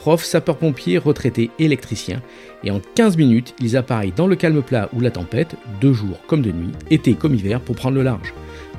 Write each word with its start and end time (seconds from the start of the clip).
profs, 0.00 0.24
sapeurs-pompiers, 0.24 0.96
retraités, 0.96 1.50
électriciens, 1.58 2.22
et 2.64 2.70
en 2.70 2.80
15 2.94 3.18
minutes, 3.18 3.54
ils 3.60 3.76
appareillent 3.76 4.14
dans 4.16 4.26
le 4.26 4.34
calme 4.34 4.62
plat 4.62 4.88
ou 4.94 5.00
la 5.00 5.10
tempête, 5.10 5.56
de 5.82 5.92
jour 5.92 6.18
comme 6.26 6.40
de 6.40 6.50
nuit, 6.50 6.72
été 6.90 7.12
comme 7.12 7.34
hiver, 7.34 7.60
pour 7.60 7.76
prendre 7.76 7.96
le 7.96 8.02
large. 8.02 8.32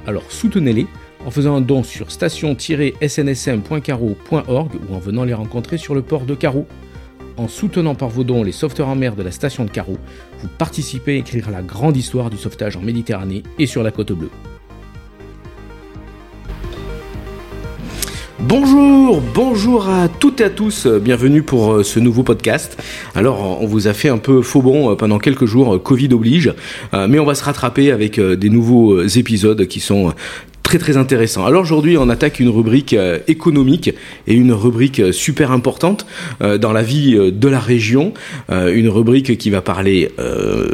Alors 0.08 0.24
soutenez-les 0.30 0.88
en 1.24 1.30
faisant 1.30 1.56
un 1.56 1.62
don 1.62 1.84
sur 1.84 2.10
station-snsm.caro.org 2.10 4.72
ou 4.90 4.96
en 4.96 5.00
venant 5.00 5.24
les 5.24 5.36
rencontrer 5.36 5.78
sur 5.78 5.94
le 5.94 6.02
port 6.02 6.26
de 6.26 6.34
Carreau. 6.34 6.66
En 7.38 7.48
soutenant 7.48 7.94
par 7.94 8.10
vos 8.10 8.24
dons 8.24 8.42
les 8.42 8.52
sauveteurs 8.52 8.88
en 8.88 8.96
mer 8.96 9.16
de 9.16 9.22
la 9.22 9.30
station 9.30 9.64
de 9.64 9.70
Carreau, 9.70 10.00
vous 10.40 10.48
participez 10.58 11.14
à 11.14 11.18
écrire 11.18 11.52
la 11.52 11.62
grande 11.62 11.98
histoire 11.98 12.32
du 12.32 12.38
sauvetage 12.38 12.78
en 12.78 12.82
Méditerranée 12.82 13.44
et 13.60 13.68
sur 13.68 13.84
la 13.84 13.92
côte 13.92 14.12
bleue. 14.12 14.32
Bonjour, 18.44 19.22
bonjour 19.36 19.88
à 19.88 20.10
toutes 20.10 20.42
et 20.42 20.46
à 20.46 20.50
tous, 20.50 20.88
bienvenue 20.88 21.44
pour 21.44 21.74
euh, 21.74 21.84
ce 21.84 22.00
nouveau 22.00 22.24
podcast. 22.24 22.82
Alors 23.14 23.62
on 23.62 23.68
vous 23.68 23.88
a 23.88 23.94
fait 23.94 24.10
un 24.10 24.18
peu 24.18 24.42
faux 24.42 24.64
bon 24.64 24.92
euh, 24.92 24.96
pendant 24.96 25.20
quelques 25.20 25.46
jours, 25.46 25.76
euh, 25.76 25.80
Covid 25.80 26.10
oblige, 26.12 26.54
mais 26.92 27.20
on 27.20 27.26
va 27.26 27.36
se 27.36 27.44
rattraper 27.44 27.92
avec 27.92 28.20
des 28.20 28.50
nouveaux 28.50 29.04
épisodes 29.04 29.68
qui 29.68 29.80
sont 29.80 30.14
très 30.72 30.80
très 30.80 30.96
intéressant. 30.96 31.46
Alors 31.46 31.64
aujourd'hui, 31.64 31.98
on 31.98 32.08
attaque 32.08 32.40
une 32.40 32.48
rubrique 32.48 32.94
euh, 32.94 33.20
économique 33.28 33.94
et 34.26 34.34
une 34.34 34.54
rubrique 34.54 35.02
euh, 35.02 35.12
super 35.12 35.52
importante 35.52 36.06
euh, 36.42 36.58
dans 36.58 36.72
la 36.72 36.82
vie 36.82 37.14
de 37.14 37.48
la 37.50 37.60
région, 37.60 38.14
une 38.50 38.88
rubrique 38.88 39.38
qui 39.38 39.50
va 39.50 39.62
parler 39.62 40.10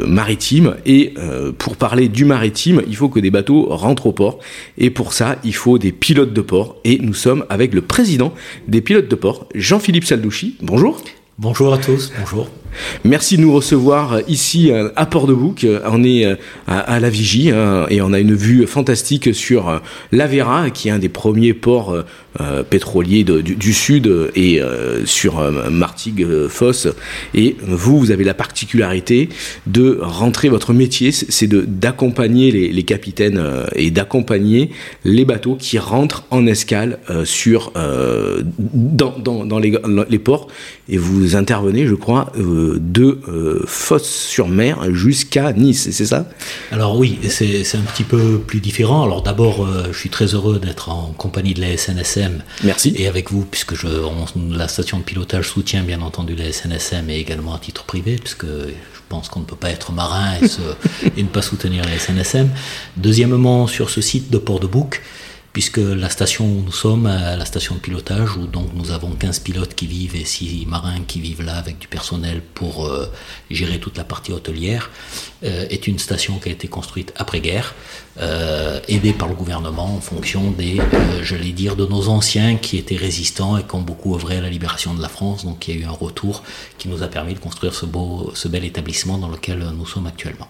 maritime 0.06 0.76
et 0.86 1.14
pour 1.58 1.76
parler 1.76 2.08
du 2.08 2.24
maritime, 2.24 2.82
il 2.86 2.96
faut 2.96 3.08
que 3.08 3.20
des 3.20 3.30
bateaux 3.30 3.66
rentrent 3.70 4.06
au 4.06 4.12
port 4.12 4.38
et 4.76 4.90
pour 4.90 5.12
ça, 5.12 5.36
il 5.44 5.54
faut 5.54 5.78
des 5.78 5.92
pilotes 5.92 6.32
de 6.32 6.40
port 6.40 6.76
et 6.84 6.98
nous 6.98 7.14
sommes 7.14 7.44
avec 7.48 7.74
le 7.74 7.82
président 7.82 8.32
des 8.68 8.80
pilotes 8.80 9.08
de 9.08 9.16
port, 9.16 9.48
Jean-Philippe 9.54 10.04
Saldouchi. 10.04 10.56
Bonjour. 10.62 11.00
Bonjour 11.38 11.72
à 11.74 11.78
tous, 11.78 12.12
bonjour. 12.18 12.48
Merci 13.04 13.36
de 13.36 13.42
nous 13.42 13.52
recevoir 13.52 14.20
ici 14.28 14.70
à 14.96 15.06
Port-de-Bouc. 15.06 15.66
On 15.86 16.04
est 16.04 16.38
à 16.66 17.00
la 17.00 17.10
vigie 17.10 17.50
hein, 17.50 17.86
et 17.90 18.00
on 18.02 18.12
a 18.12 18.20
une 18.20 18.34
vue 18.34 18.66
fantastique 18.66 19.34
sur 19.34 19.80
l'Avera, 20.12 20.70
qui 20.70 20.88
est 20.88 20.92
un 20.92 20.98
des 20.98 21.08
premiers 21.08 21.54
ports 21.54 22.04
euh, 22.40 22.62
pétroliers 22.62 23.24
du, 23.24 23.72
sud 23.72 24.08
et 24.36 24.62
euh, 24.62 25.04
sur 25.06 25.40
euh, 25.40 25.70
Martigues-Fosse. 25.70 26.86
Et 27.34 27.56
vous, 27.66 27.98
vous 27.98 28.10
avez 28.12 28.22
la 28.22 28.34
particularité 28.34 29.28
de 29.66 29.98
rentrer 30.00 30.48
votre 30.48 30.72
métier, 30.72 31.10
c'est 31.10 31.48
d'accompagner 31.48 32.52
les, 32.52 32.82
capitaines 32.84 33.42
et 33.74 33.90
d'accompagner 33.90 34.70
les 35.04 35.24
bateaux 35.24 35.56
qui 35.56 35.78
rentrent 35.78 36.26
en 36.30 36.46
escale 36.46 37.00
sur 37.24 37.72
dans, 38.72 39.58
les, 39.58 39.76
les, 40.08 40.18
ports. 40.18 40.46
Et 40.88 40.96
vous 40.96 41.34
intervenez, 41.34 41.86
je 41.86 41.94
crois, 41.94 42.32
de 42.80 43.20
euh, 43.28 43.64
sur 44.02 44.48
mer 44.48 44.94
jusqu'à 44.94 45.52
Nice, 45.52 45.88
c'est 45.90 46.06
ça? 46.06 46.28
Alors 46.72 46.96
oui, 46.96 47.18
c'est 47.28 47.76
un 47.76 47.82
petit 47.82 48.04
peu 48.04 48.38
plus 48.38 48.60
différent. 48.60 49.04
Alors 49.04 49.22
d'abord, 49.22 49.64
euh, 49.64 49.88
je 49.92 49.98
suis 49.98 50.10
très 50.10 50.26
heureux 50.34 50.58
d'être 50.58 50.88
en 50.88 51.14
compagnie 51.16 51.54
de 51.54 51.60
la 51.60 51.76
SNSM. 51.76 52.42
Merci. 52.64 52.94
Et 52.96 53.06
avec 53.06 53.30
vous, 53.30 53.44
puisque 53.44 53.74
je, 53.74 53.86
la 54.50 54.68
station 54.68 54.98
de 54.98 55.04
pilotage 55.04 55.48
soutient 55.48 55.82
bien 55.82 56.00
entendu 56.00 56.34
la 56.34 56.52
SNSM 56.52 57.10
et 57.10 57.18
également 57.18 57.54
à 57.54 57.58
titre 57.58 57.84
privé, 57.84 58.16
puisque 58.16 58.46
je 58.46 59.00
pense 59.08 59.28
qu'on 59.28 59.40
ne 59.40 59.44
peut 59.44 59.56
pas 59.56 59.70
être 59.70 59.92
marin 59.92 60.34
et, 60.42 61.16
et 61.20 61.22
ne 61.22 61.28
pas 61.28 61.42
soutenir 61.42 61.84
la 61.84 61.98
SNSM. 61.98 62.48
Deuxièmement, 62.96 63.66
sur 63.66 63.90
ce 63.90 64.00
site 64.00 64.30
de 64.30 64.38
Port-de-Bouc, 64.38 65.00
puisque 65.52 65.78
la 65.78 66.08
station 66.08 66.44
où 66.44 66.62
nous 66.64 66.72
sommes, 66.72 67.06
la 67.06 67.44
station 67.44 67.74
de 67.74 67.80
pilotage, 67.80 68.36
où 68.36 68.46
donc 68.46 68.68
nous 68.74 68.90
avons 68.90 69.10
15 69.10 69.40
pilotes 69.40 69.74
qui 69.74 69.86
vivent 69.86 70.16
et 70.16 70.24
6 70.24 70.66
marins 70.66 71.00
qui 71.06 71.20
vivent 71.20 71.42
là 71.42 71.56
avec 71.56 71.78
du 71.78 71.88
personnel 71.88 72.42
pour 72.54 72.86
euh, 72.86 73.10
gérer 73.50 73.78
toute 73.80 73.96
la 73.96 74.04
partie 74.04 74.32
hôtelière, 74.32 74.90
euh, 75.44 75.66
est 75.70 75.86
une 75.86 75.98
station 75.98 76.38
qui 76.38 76.48
a 76.48 76.52
été 76.52 76.68
construite 76.68 77.12
après-guerre, 77.16 77.74
euh, 78.20 78.80
aidée 78.88 79.12
par 79.12 79.28
le 79.28 79.34
gouvernement 79.34 79.94
en 79.96 80.00
fonction 80.00 80.50
des, 80.50 80.80
j'allais 81.22 81.52
dire, 81.52 81.76
de 81.76 81.86
nos 81.86 82.08
anciens 82.08 82.56
qui 82.56 82.76
étaient 82.76 82.96
résistants 82.96 83.56
et 83.56 83.62
qui 83.62 83.74
ont 83.74 83.82
beaucoup 83.82 84.14
œuvré 84.14 84.38
à 84.38 84.40
la 84.40 84.50
libération 84.50 84.94
de 84.94 85.00
la 85.02 85.08
France. 85.08 85.44
Donc 85.44 85.68
il 85.68 85.74
y 85.74 85.78
a 85.78 85.80
eu 85.82 85.84
un 85.84 85.92
retour 85.92 86.42
qui 86.78 86.88
nous 86.88 87.02
a 87.02 87.08
permis 87.08 87.34
de 87.34 87.38
construire 87.38 87.74
ce, 87.74 87.86
beau, 87.86 88.32
ce 88.34 88.48
bel 88.48 88.64
établissement 88.64 89.18
dans 89.18 89.28
lequel 89.28 89.58
nous 89.76 89.86
sommes 89.86 90.06
actuellement. 90.06 90.48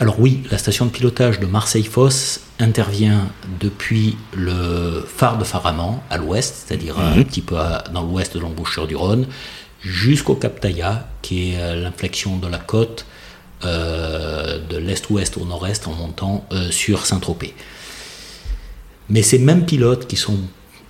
Alors 0.00 0.20
oui, 0.20 0.44
la 0.50 0.58
station 0.58 0.86
de 0.86 0.90
pilotage 0.90 1.40
de 1.40 1.46
Marseille-Fosse 1.46 2.40
intervient 2.60 3.28
depuis 3.58 4.16
le 4.32 5.04
phare 5.04 5.38
de 5.38 5.44
Faraman 5.44 6.00
à 6.08 6.18
l'ouest, 6.18 6.66
c'est-à-dire 6.66 7.00
un 7.00 7.16
mhm. 7.16 7.24
petit 7.24 7.40
peu 7.40 7.56
dans 7.92 8.02
l'ouest 8.02 8.34
de 8.34 8.40
l'embouchure 8.40 8.86
du 8.86 8.94
Rhône, 8.94 9.26
jusqu'au 9.80 10.36
Cap 10.36 10.60
Taïa, 10.60 11.08
qui 11.20 11.50
est 11.50 11.58
euh, 11.58 11.82
l'inflexion 11.82 12.36
de 12.36 12.46
la 12.46 12.58
côte 12.58 13.06
euh, 13.64 14.60
de 14.68 14.76
l'est-ouest 14.76 15.36
au 15.36 15.44
nord-est 15.44 15.88
en 15.88 15.94
montant 15.94 16.46
euh, 16.52 16.70
sur 16.70 17.04
Saint-Tropez. 17.04 17.54
Mais 19.10 19.22
ces 19.22 19.40
mêmes 19.40 19.66
pilotes 19.66 20.06
qui 20.06 20.16
sont 20.16 20.38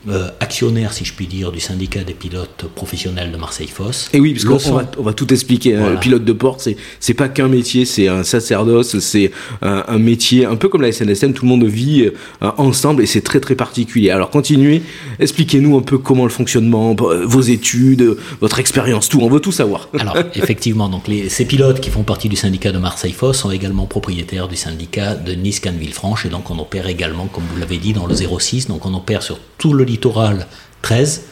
euh, 0.08 0.28
actionnaire, 0.38 0.92
si 0.92 1.04
je 1.04 1.12
puis 1.12 1.26
dire, 1.26 1.50
du 1.50 1.58
syndicat 1.58 2.04
des 2.04 2.14
pilotes 2.14 2.66
professionnels 2.76 3.32
de 3.32 3.36
Marseille-Fosse. 3.36 4.08
Et 4.12 4.20
oui, 4.20 4.32
parce 4.32 4.44
qu'on 4.44 4.74
va, 4.74 4.90
on 4.96 5.02
va 5.02 5.12
tout 5.12 5.32
expliquer. 5.32 5.74
Hein. 5.74 5.90
Le 5.90 5.98
pilote 5.98 6.24
de 6.24 6.32
port, 6.32 6.58
c'est, 6.60 7.14
pas 7.14 7.28
qu'un 7.28 7.48
métier, 7.48 7.84
c'est 7.84 8.06
un 8.06 8.22
sacerdoce, 8.22 8.98
c'est 9.00 9.32
un, 9.60 9.98
métier 9.98 10.44
un 10.44 10.54
peu 10.54 10.68
comme 10.68 10.82
la 10.82 10.92
SNSM, 10.92 11.32
tout 11.32 11.44
le 11.44 11.48
monde 11.48 11.64
vit 11.64 12.02
euh, 12.02 12.50
ensemble 12.58 13.02
et 13.02 13.06
c'est 13.06 13.22
très 13.22 13.40
très 13.40 13.56
particulier. 13.56 14.10
Alors 14.10 14.30
continuez, 14.30 14.82
expliquez-nous 15.18 15.76
un 15.76 15.82
peu 15.82 15.98
comment 15.98 16.24
le 16.24 16.30
fonctionnement, 16.30 16.94
euh, 17.00 17.26
vos 17.26 17.40
études, 17.40 18.16
votre 18.40 18.60
expérience, 18.60 19.08
tout, 19.08 19.20
on 19.20 19.28
veut 19.28 19.40
tout 19.40 19.52
savoir. 19.52 19.88
Alors 19.98 20.16
effectivement, 20.36 20.88
donc 20.88 21.08
les, 21.08 21.28
ces 21.28 21.44
pilotes 21.44 21.80
qui 21.80 21.90
font 21.90 22.04
partie 22.04 22.28
du 22.28 22.36
syndicat 22.36 22.70
de 22.70 22.78
Marseille-Fosse 22.78 23.38
sont 23.38 23.50
également 23.50 23.86
propriétaires 23.86 24.46
du 24.46 24.56
syndicat 24.56 25.16
de 25.16 25.32
Nice-Cannes-Villefranche 25.32 26.26
et 26.26 26.28
donc 26.28 26.50
on 26.50 26.58
opère 26.60 26.86
également, 26.86 27.26
comme 27.26 27.44
vous 27.52 27.58
l'avez 27.58 27.78
dit, 27.78 27.92
dans 27.92 28.06
le 28.06 28.14
06, 28.14 28.68
donc 28.68 28.86
on 28.86 28.94
opère 28.94 29.22
sur 29.22 29.38
tout 29.58 29.72
le 29.72 29.84
littoral 29.88 30.46
13, 30.82 31.24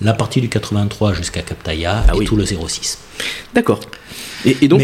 la 0.00 0.12
partie 0.12 0.40
du 0.40 0.48
83 0.48 1.14
jusqu'à 1.14 1.42
Captaya 1.42 2.04
ah 2.08 2.12
et 2.20 2.24
tout 2.24 2.36
le 2.36 2.44
06. 2.44 2.98
D'accord. 3.54 3.80
Et, 4.44 4.68
donc, 4.68 4.82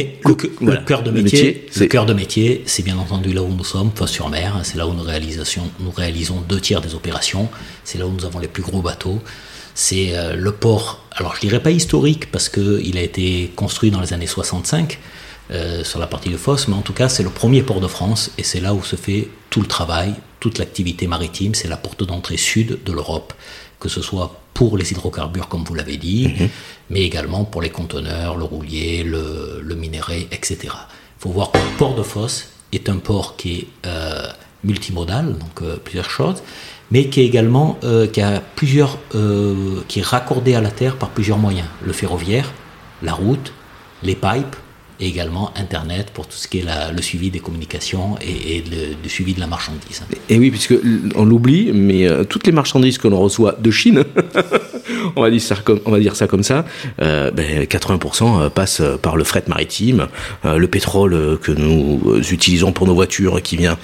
le, 0.61 0.77
cœur 0.85 1.03
de 1.03 1.11
métier, 1.11 1.67
le 1.79 1.87
cœur 1.87 2.07
de 2.07 2.15
métier, 2.15 2.63
c'est 2.65 2.83
bien 2.83 2.97
entendu 2.97 3.33
là 3.35 3.43
où 3.43 3.49
nous 3.49 3.65
sommes, 3.65 3.91
face 3.95 4.11
sur 4.11 4.31
mer. 4.31 4.59
C'est 4.63 4.79
là 4.79 4.87
où 4.87 4.95
nous, 4.95 5.05
nous 5.05 5.91
réalisons 5.91 6.41
deux 6.49 6.61
tiers 6.61 6.81
des 6.81 6.95
opérations. 6.95 7.49
C'est 7.85 7.99
là 7.99 8.07
où 8.07 8.11
nous 8.11 8.25
avons 8.25 8.39
les 8.39 8.49
plus 8.49 8.63
gros 8.63 8.81
bateaux. 8.81 9.21
C'est 9.75 10.17
euh, 10.17 10.35
le 10.35 10.53
port, 10.53 11.05
alors 11.13 11.35
je 11.37 11.41
dirais 11.41 11.63
pas 11.63 11.71
historique 11.71 12.31
parce 12.31 12.49
qu'il 12.49 12.97
a 12.97 13.03
été 13.03 13.53
construit 13.55 13.91
dans 13.91 14.01
les 14.01 14.13
années 14.13 14.27
65 14.27 14.99
euh, 15.51 15.85
sur 15.85 15.99
la 15.99 16.07
partie 16.07 16.31
de 16.31 16.37
Fosse, 16.37 16.69
mais 16.69 16.75
en 16.75 16.83
tout 16.83 16.93
cas 16.93 17.09
c'est 17.09 17.23
le 17.23 17.31
premier 17.31 17.63
port 17.63 17.81
de 17.81 17.89
France 17.89 18.31
et 18.39 18.43
c'est 18.43 18.61
là 18.61 18.75
où 18.75 18.83
se 18.83 18.97
fait 18.97 19.29
tout 19.51 19.61
le 19.61 19.67
travail, 19.67 20.15
toute 20.39 20.59
l'activité 20.59 21.07
maritime, 21.07 21.55
c'est 21.55 21.69
la 21.69 21.77
porte 21.77 22.05
d'entrée 22.05 22.37
sud 22.37 22.79
de 22.85 22.93
l'Europe, 22.93 23.33
que 23.79 23.89
ce 23.89 24.03
soit 24.03 24.41
pour 24.55 24.77
les 24.77 24.93
hydrocarbures, 24.93 25.49
comme 25.49 25.65
vous 25.65 25.75
l'avez 25.75 25.97
dit, 25.97 26.29
mhm. 26.29 26.49
mais 26.91 27.03
également 27.03 27.45
pour 27.45 27.63
les 27.63 27.71
conteneurs, 27.71 28.37
le 28.37 28.45
roulier, 28.45 29.03
le, 29.05 29.61
le 29.63 29.75
minéré, 29.75 30.29
etc. 30.33 30.59
Il 30.65 31.23
faut 31.23 31.31
voir 31.31 31.51
que 31.51 31.59
le 31.59 31.77
port 31.79 31.95
de 31.95 32.03
Fosse 32.03 32.49
est 32.73 32.89
un 32.89 32.97
port 32.97 33.37
qui 33.37 33.59
est 33.59 33.67
euh, 33.87 34.27
multimodal, 34.65 35.39
donc 35.39 35.63
euh, 35.63 35.77
plusieurs 35.83 36.11
choses, 36.11 36.43
mais 36.91 37.09
qui 37.09 37.21
est 37.21 37.27
également 37.27 37.79
euh, 37.85 38.07
qui 38.07 38.21
a 38.21 38.43
plusieurs, 38.57 38.99
qui 39.89 40.01
est 40.01 40.05
raccordé 40.05 40.55
à 40.55 40.61
la 40.61 40.71
terre 40.71 40.97
par 40.97 41.11
plusieurs 41.11 41.39
moyens 41.39 41.69
le 41.85 41.93
ferroviaire, 41.93 42.53
la 43.03 43.13
route, 43.13 43.53
les 44.03 44.15
pipes, 44.15 44.57
et 45.01 45.07
également 45.07 45.53
Internet 45.57 46.11
pour 46.13 46.27
tout 46.27 46.37
ce 46.37 46.47
qui 46.47 46.59
est 46.59 46.65
le 46.95 47.03
suivi 47.03 47.31
des 47.31 47.41
communications 47.41 48.17
et, 48.21 48.63
le, 48.71 49.09
suivi 49.09 49.35
de 49.35 49.41
la 49.41 49.47
marchandise. 49.47 50.03
Et 50.29 50.39
oui, 50.39 50.51
puisque 50.51 50.75
on 51.17 51.25
l'oublie, 51.25 51.73
mais 51.73 52.07
euh, 52.07 52.25
toutes 52.25 52.47
les 52.47 52.53
marchandises 52.53 52.99
que 52.99 53.09
l'on 53.09 53.21
reçoit 53.21 53.57
de 53.59 53.71
Chine, 53.71 54.05
on, 55.17 55.23
va 55.23 55.31
dire 55.31 55.43
ça 55.43 55.57
comme, 55.57 55.81
ça 56.15 56.27
comme 56.27 56.43
ça, 56.43 56.65
euh, 57.01 57.31
ben, 57.31 57.65
80% 57.65 58.43
euh, 58.43 58.51
passent 58.51 58.83
par 59.03 59.17
le 59.17 59.25
fret 59.25 59.45
maritime, 59.49 60.09
le 60.45 60.67
pétrole 60.67 61.39
que 61.39 61.53
nous 61.53 62.21
utilisons 62.31 62.73
pour 62.73 62.87
nos 62.87 62.95
voitures 62.95 63.43
qui 63.43 63.57
vient 63.57 63.79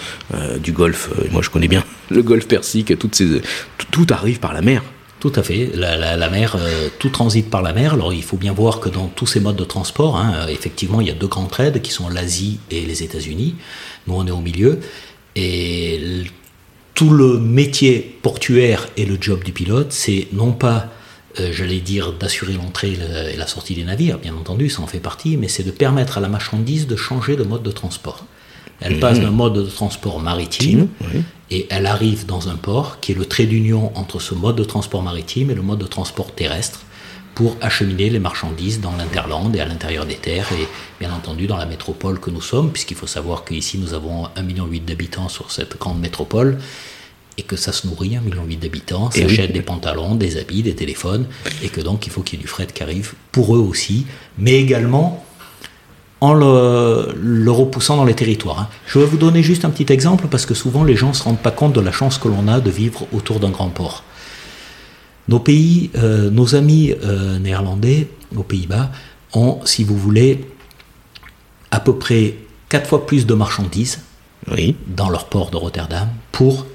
du 0.62 0.72
Golfe, 0.72 1.10
moi 1.32 1.42
je 1.42 1.50
connais 1.50 1.68
bien 1.68 1.84
le 2.10 2.22
Golfe 2.22 2.46
Persique, 2.46 2.92
tout 2.98 4.06
arrive 4.10 4.38
par 4.38 4.52
la 4.52 4.62
mer 4.62 4.82
Tout 5.26 5.40
à 5.40 5.42
fait. 5.42 5.72
La, 5.74 6.30
mer, 6.30 6.54
euh, 6.54 6.88
tout 7.00 7.08
transite 7.08 7.50
par 7.50 7.60
la 7.60 7.72
mer. 7.72 7.94
Alors 7.94 8.14
il 8.14 8.22
faut 8.22 8.36
bien 8.36 8.52
voir 8.52 8.78
que 8.78 8.88
dans 8.88 9.08
tous 9.08 9.26
ces 9.26 9.40
modes 9.40 9.56
de 9.56 9.64
transport, 9.64 10.16
hein, 10.16 10.46
effectivement, 10.48 11.00
il 11.00 11.08
y 11.08 11.10
a 11.10 11.14
deux 11.14 11.26
grands 11.26 11.46
trades 11.46 11.82
qui 11.82 11.90
sont 11.90 12.08
l'Asie 12.08 12.60
et 12.70 12.82
les 12.82 13.02
États-Unis. 13.02 13.56
Nous, 14.06 14.14
on 14.14 14.24
est 14.24 14.30
au 14.30 14.38
milieu. 14.38 14.78
Et 15.34 16.22
tout 16.94 17.10
le 17.10 17.38
métier 17.38 18.18
portuaire 18.22 18.86
et 18.96 19.04
le 19.04 19.18
job 19.20 19.42
du 19.42 19.50
pilote, 19.50 19.90
c'est 19.90 20.28
non 20.32 20.52
pas, 20.52 20.90
euh, 21.40 21.50
j'allais 21.52 21.80
dire, 21.80 22.12
d'assurer 22.12 22.52
l'entrée 22.52 22.96
et 23.32 23.36
la 23.36 23.48
sortie 23.48 23.74
des 23.74 23.82
navires, 23.82 24.18
bien 24.18 24.36
entendu, 24.36 24.70
ça 24.70 24.80
en 24.80 24.86
fait 24.86 25.00
partie, 25.00 25.36
mais 25.36 25.48
c'est 25.48 25.64
de 25.64 25.72
permettre 25.72 26.18
à 26.18 26.20
la 26.20 26.28
marchandise 26.28 26.86
de 26.86 26.94
changer 26.94 27.34
de 27.34 27.42
mode 27.42 27.64
de 27.64 27.72
transport. 27.72 28.24
Elle 28.80 29.00
passe 29.00 29.18
d'un 29.18 29.32
mode 29.32 29.54
de 29.54 29.62
transport 29.64 30.20
maritime 30.20 30.86
et 31.50 31.66
elle 31.70 31.86
arrive 31.86 32.26
dans 32.26 32.48
un 32.48 32.56
port 32.56 32.98
qui 33.00 33.12
est 33.12 33.14
le 33.14 33.24
trait 33.24 33.46
d'union 33.46 33.92
entre 33.94 34.20
ce 34.20 34.34
mode 34.34 34.56
de 34.56 34.64
transport 34.64 35.02
maritime 35.02 35.50
et 35.50 35.54
le 35.54 35.62
mode 35.62 35.78
de 35.78 35.86
transport 35.86 36.32
terrestre 36.32 36.80
pour 37.34 37.56
acheminer 37.60 38.08
les 38.08 38.18
marchandises 38.18 38.80
dans 38.80 38.96
l'interland 38.96 39.54
et 39.54 39.60
à 39.60 39.66
l'intérieur 39.66 40.06
des 40.06 40.14
terres 40.14 40.50
et 40.52 40.66
bien 40.98 41.12
entendu 41.12 41.46
dans 41.46 41.58
la 41.58 41.66
métropole 41.66 42.18
que 42.18 42.30
nous 42.30 42.40
sommes, 42.40 42.72
puisqu'il 42.72 42.96
faut 42.96 43.06
savoir 43.06 43.44
qu'ici 43.44 43.76
nous 43.78 43.92
avons 43.92 44.24
1,8 44.36 44.42
million 44.42 44.66
d'habitants 44.86 45.28
sur 45.28 45.52
cette 45.52 45.78
grande 45.78 46.00
métropole 46.00 46.58
et 47.36 47.42
que 47.42 47.56
ça 47.56 47.72
se 47.72 47.86
nourrit, 47.86 48.16
1,8 48.16 48.20
million 48.22 48.46
d'habitants, 48.58 49.10
ça 49.10 49.22
achète 49.22 49.52
des 49.52 49.60
pantalons, 49.60 50.14
des 50.14 50.38
habits, 50.38 50.62
des 50.62 50.74
téléphones, 50.74 51.26
et 51.62 51.68
que 51.68 51.82
donc 51.82 52.06
il 52.06 52.10
faut 52.10 52.22
qu'il 52.22 52.38
y 52.38 52.40
ait 52.40 52.42
du 52.42 52.48
fret 52.48 52.66
qui 52.66 52.82
arrive 52.82 53.12
pour 53.32 53.54
eux 53.54 53.60
aussi, 53.60 54.06
mais 54.38 54.54
également 54.54 55.25
en 56.20 56.32
le, 56.34 57.50
repoussant 57.50 57.96
dans 57.96 58.04
les 58.04 58.14
territoires. 58.14 58.60
Hein. 58.60 58.68
Je 58.86 58.98
vais 58.98 59.06
vous 59.06 59.18
donner 59.18 59.42
juste 59.42 59.64
un 59.64 59.70
petit 59.70 59.92
exemple 59.92 60.28
parce 60.30 60.46
que 60.46 60.54
souvent 60.54 60.84
les 60.84 60.96
gens 60.96 61.08
ne 61.08 61.14
se 61.14 61.22
rendent 61.22 61.38
pas 61.38 61.50
compte 61.50 61.72
de 61.72 61.80
la 61.80 61.92
chance 61.92 62.18
que 62.18 62.28
l'on 62.28 62.48
a 62.48 62.60
de 62.60 62.70
vivre 62.70 63.06
autour 63.12 63.40
d'un 63.40 63.50
grand 63.50 63.68
port. 63.68 64.02
Nos 65.28 65.40
pays, 65.40 65.90
euh, 65.96 66.30
nos 66.30 66.54
amis 66.54 66.94
euh, 67.04 67.38
néerlandais, 67.38 68.08
aux 68.34 68.42
Pays-Bas, 68.42 68.90
ont, 69.34 69.60
si 69.64 69.84
vous 69.84 69.96
voulez, 69.96 70.46
à 71.70 71.80
peu 71.80 71.96
près 71.96 72.36
quatre 72.68 72.88
fois 72.88 73.06
plus 73.06 73.26
de 73.26 73.34
marchandises 73.34 74.00
dans 74.86 75.10
leur 75.10 75.26
port 75.26 75.50
de 75.50 75.56
Rotterdam 75.56 76.08
pour 76.30 76.66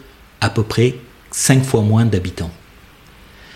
à 0.41 0.49
peu 0.49 0.63
près 0.63 0.95
cinq 1.31 1.63
fois 1.63 1.81
moins 1.81 2.05
d'habitants. 2.05 2.51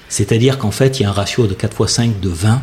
C'est-à-dire 0.07 0.57
qu'en 0.57 0.71
fait, 0.71 0.99
il 0.99 1.03
y 1.03 1.05
a 1.05 1.09
un 1.09 1.13
ratio 1.13 1.47
de 1.47 1.53
4 1.53 1.75
fois 1.75 1.87
5 1.87 2.19
de 2.19 2.29
20 2.29 2.61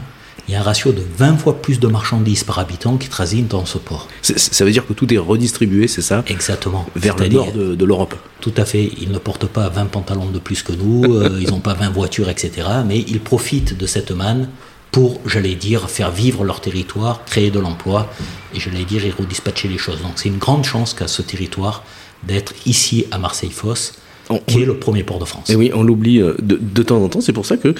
il 0.48 0.54
y 0.54 0.56
a 0.56 0.60
un 0.60 0.62
ratio 0.62 0.92
de 0.92 1.02
20 1.18 1.36
fois 1.36 1.62
plus 1.62 1.78
de 1.78 1.86
marchandises 1.86 2.44
par 2.44 2.58
habitant 2.58 2.96
qui 2.96 3.08
transitent 3.08 3.48
dans 3.48 3.64
ce 3.64 3.78
port. 3.78 4.08
Ça 4.22 4.64
veut 4.64 4.72
dire 4.72 4.86
que 4.86 4.92
tout 4.92 5.12
est 5.12 5.18
redistribué, 5.18 5.86
c'est 5.86 6.02
ça? 6.02 6.24
Exactement. 6.26 6.84
Vers 6.96 7.16
le 7.16 7.28
nord 7.28 7.52
de, 7.52 7.84
l'Europe. 7.84 8.14
Tout 8.40 8.54
à 8.56 8.64
fait. 8.64 8.90
Ils 9.00 9.12
ne 9.12 9.18
portent 9.18 9.46
pas 9.46 9.68
20 9.68 9.86
pantalons 9.86 10.30
de 10.30 10.38
plus 10.38 10.62
que 10.62 10.72
nous, 10.72 11.04
euh, 11.04 11.38
ils 11.40 11.50
n'ont 11.50 11.60
pas 11.60 11.74
20 11.74 11.90
voitures, 11.90 12.28
etc. 12.28 12.68
Mais 12.86 12.98
ils 12.98 13.20
profitent 13.20 13.76
de 13.76 13.86
cette 13.86 14.10
manne 14.10 14.48
pour, 14.90 15.20
j'allais 15.26 15.54
dire, 15.54 15.88
faire 15.88 16.10
vivre 16.10 16.44
leur 16.44 16.60
territoire, 16.60 17.24
créer 17.24 17.50
de 17.50 17.60
l'emploi 17.60 18.12
et, 18.54 18.60
j'allais 18.60 18.84
dire, 18.84 19.04
et 19.04 19.10
redispatcher 19.10 19.68
les 19.68 19.78
choses. 19.78 20.02
Donc 20.02 20.12
c'est 20.16 20.28
une 20.28 20.38
grande 20.38 20.64
chance 20.64 20.92
qu'a 20.92 21.08
ce 21.08 21.22
territoire 21.22 21.82
d'être 22.24 22.52
ici 22.66 23.06
à 23.10 23.18
Marseille-Fosse 23.18 23.94
qui 24.46 24.62
est 24.62 24.66
le 24.66 24.74
premier 24.74 25.02
port 25.02 25.18
de 25.18 25.24
France. 25.24 25.50
Et 25.50 25.56
oui, 25.56 25.70
on 25.74 25.82
l'oublie 25.82 26.20
euh, 26.20 26.34
de, 26.40 26.82
temps 26.82 27.02
en 27.02 27.08
temps. 27.08 27.20
C'est 27.20 27.32
pour 27.32 27.46
ça 27.46 27.56
que, 27.56 27.74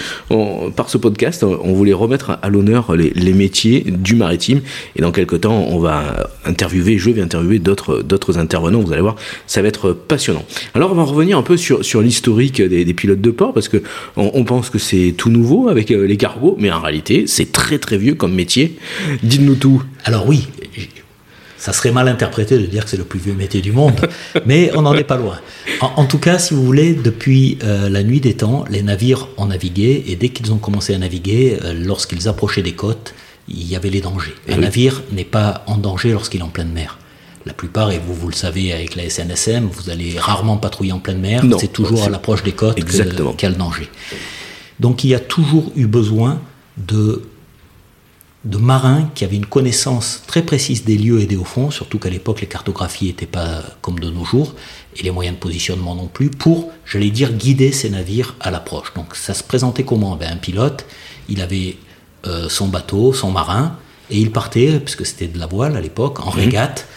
par 0.70 0.88
ce 0.88 0.98
podcast, 0.98 1.44
on 1.44 1.72
voulait 1.72 1.92
remettre 1.92 2.38
à 2.42 2.48
l'honneur 2.48 2.94
les, 2.94 3.32
métiers 3.32 3.84
du 3.88 4.14
maritime. 4.14 4.60
Et 4.96 5.02
dans 5.02 5.12
quelques 5.12 5.40
temps, 5.40 5.66
on 5.68 5.78
va 5.78 6.30
interviewer, 6.44 6.98
je 6.98 7.10
vais 7.10 7.22
interviewer 7.22 7.58
d'autres, 7.58 8.02
d'autres 8.02 8.38
intervenants. 8.38 8.80
Vous 8.80 8.92
allez 8.92 9.02
voir, 9.02 9.16
ça 9.46 9.62
va 9.62 9.68
être 9.68 9.92
passionnant. 9.92 10.44
Alors, 10.74 10.92
on 10.92 10.94
va 10.94 11.04
revenir 11.04 11.38
un 11.38 11.42
peu 11.42 11.56
sur, 11.56 11.84
sur 11.84 12.02
l'historique 12.02 12.60
des, 12.60 12.92
pilotes 12.94 13.20
de 13.20 13.30
port, 13.30 13.54
parce 13.54 13.68
que 13.68 13.82
on, 14.16 14.44
pense 14.44 14.70
que 14.70 14.78
c'est 14.78 15.14
tout 15.16 15.30
nouveau 15.30 15.68
avec 15.68 15.90
euh, 15.90 16.06
les 16.06 16.16
cargos, 16.16 16.56
mais 16.58 16.70
en 16.70 16.80
réalité, 16.80 17.24
c'est 17.26 17.52
très 17.52 17.78
très 17.78 17.96
vieux 17.96 18.14
comme 18.14 18.34
métier. 18.34 18.76
Dites-nous 19.22 19.54
tout. 19.54 19.82
Alors 20.04 20.26
oui, 20.28 20.46
ça 21.62 21.73
serait 21.73 21.93
mal 21.93 22.09
interprété 22.09 22.59
de 22.59 22.67
dire 22.67 22.82
que 22.82 22.91
c'est 22.91 22.97
le 22.97 23.05
plus 23.05 23.20
vieux 23.20 23.35
métier 23.35 23.61
du 23.61 23.70
monde, 23.70 23.94
mais 24.47 24.73
on 24.75 24.82
n'en 24.82 24.94
est 24.94 25.05
pas 25.05 25.17
loin. 25.17 25.38
En, 25.81 26.06
tout 26.06 26.19
cas, 26.19 26.41
si 26.41 26.55
vous 26.55 26.64
voulez, 26.64 26.93
depuis 26.93 27.56
euh, 27.62 27.88
la 27.88 28.03
nuit 28.03 28.20
des 28.20 28.35
temps, 28.35 28.64
les 28.69 28.82
navires 28.82 29.29
ont 29.37 29.47
navigué, 29.47 30.03
et 30.09 30.17
dès 30.17 30.31
qu'ils 30.31 30.53
ont 30.53 30.59
commencé 30.59 30.93
à 30.93 30.99
naviguer, 30.99 31.59
euh, 31.62 31.73
lorsqu'ils 31.73 32.26
approchaient 32.26 32.64
des 32.64 32.73
côtes, 32.73 33.14
il 33.47 33.62
y 33.62 33.76
avait 33.76 33.91
les 33.91 34.00
dangers. 34.00 34.35
Un 34.49 34.56
navire 34.56 35.05
n'est 35.12 35.23
pas 35.23 35.62
en 35.69 35.76
danger 35.76 36.11
lorsqu'il 36.11 36.41
est 36.41 36.44
en 36.44 36.49
pleine 36.49 36.73
mer. 36.73 36.99
La 37.47 37.53
plupart, 37.53 37.93
et 37.93 38.00
vous, 38.05 38.14
vous 38.14 38.29
le 38.29 38.35
savez 38.35 38.73
avec 38.73 38.97
la 38.97 39.09
SNSM, 39.09 39.69
vous 39.73 39.88
allez 39.88 40.19
rarement 40.19 40.56
patrouiller 40.56 40.93
en 40.93 40.99
pleine 40.99 41.20
mer, 41.20 41.44
c'est 41.61 41.73
toujours 41.73 42.03
à 42.03 42.09
l'approche 42.09 42.43
des 42.43 42.53
côtes 42.53 42.75
qu'il 42.85 42.99
y 42.99 43.00
a 43.00 43.49
le 43.49 43.55
danger. 43.55 43.88
Donc 44.81 45.05
il 45.05 45.11
y 45.11 45.14
a 45.14 45.20
toujours 45.20 45.70
eu 45.76 45.87
besoin 45.87 46.41
de 46.76 47.23
de 48.44 48.58
marins 48.58 49.10
qui 49.14 49.24
avaient 49.24 49.36
une 49.36 49.46
connaissance 49.46 50.22
très 50.26 50.42
précise 50.42 50.84
des 50.84 50.96
lieux 50.96 51.20
et 51.20 51.26
des 51.26 51.36
hauts 51.36 51.44
fonds, 51.44 51.70
surtout 51.70 51.98
qu'à 51.98 52.10
l'époque 52.10 52.40
les 52.40 52.48
cartographies 52.48 53.06
n'étaient 53.06 53.26
pas 53.26 53.62
comme 53.80 54.00
de 54.00 54.10
nos 54.10 54.24
jours, 54.24 54.54
et 54.96 55.02
les 55.02 55.10
moyens 55.10 55.36
de 55.36 55.40
positionnement 55.40 55.94
non 55.94 56.08
plus, 56.08 56.30
pour, 56.30 56.70
j'allais 56.84 57.10
dire, 57.10 57.32
guider 57.32 57.70
ces 57.72 57.88
navires 57.88 58.34
à 58.40 58.50
l'approche. 58.50 58.92
Donc 58.94 59.14
ça 59.14 59.34
se 59.34 59.44
présentait 59.44 59.84
comment? 59.84 60.16
Ben, 60.16 60.32
Un 60.32 60.36
pilote, 60.36 60.86
il 61.28 61.40
avait 61.40 61.76
euh, 62.26 62.48
son 62.48 62.68
bateau, 62.68 63.12
son 63.12 63.30
marin, 63.30 63.76
et 64.10 64.18
il 64.18 64.32
partait, 64.32 64.80
puisque 64.80 65.06
c'était 65.06 65.28
de 65.28 65.38
la 65.38 65.46
voile 65.46 65.76
à 65.76 65.80
l'époque, 65.80 66.20
en 66.20 66.32
mmh. 66.32 66.36
régate, 66.36 66.88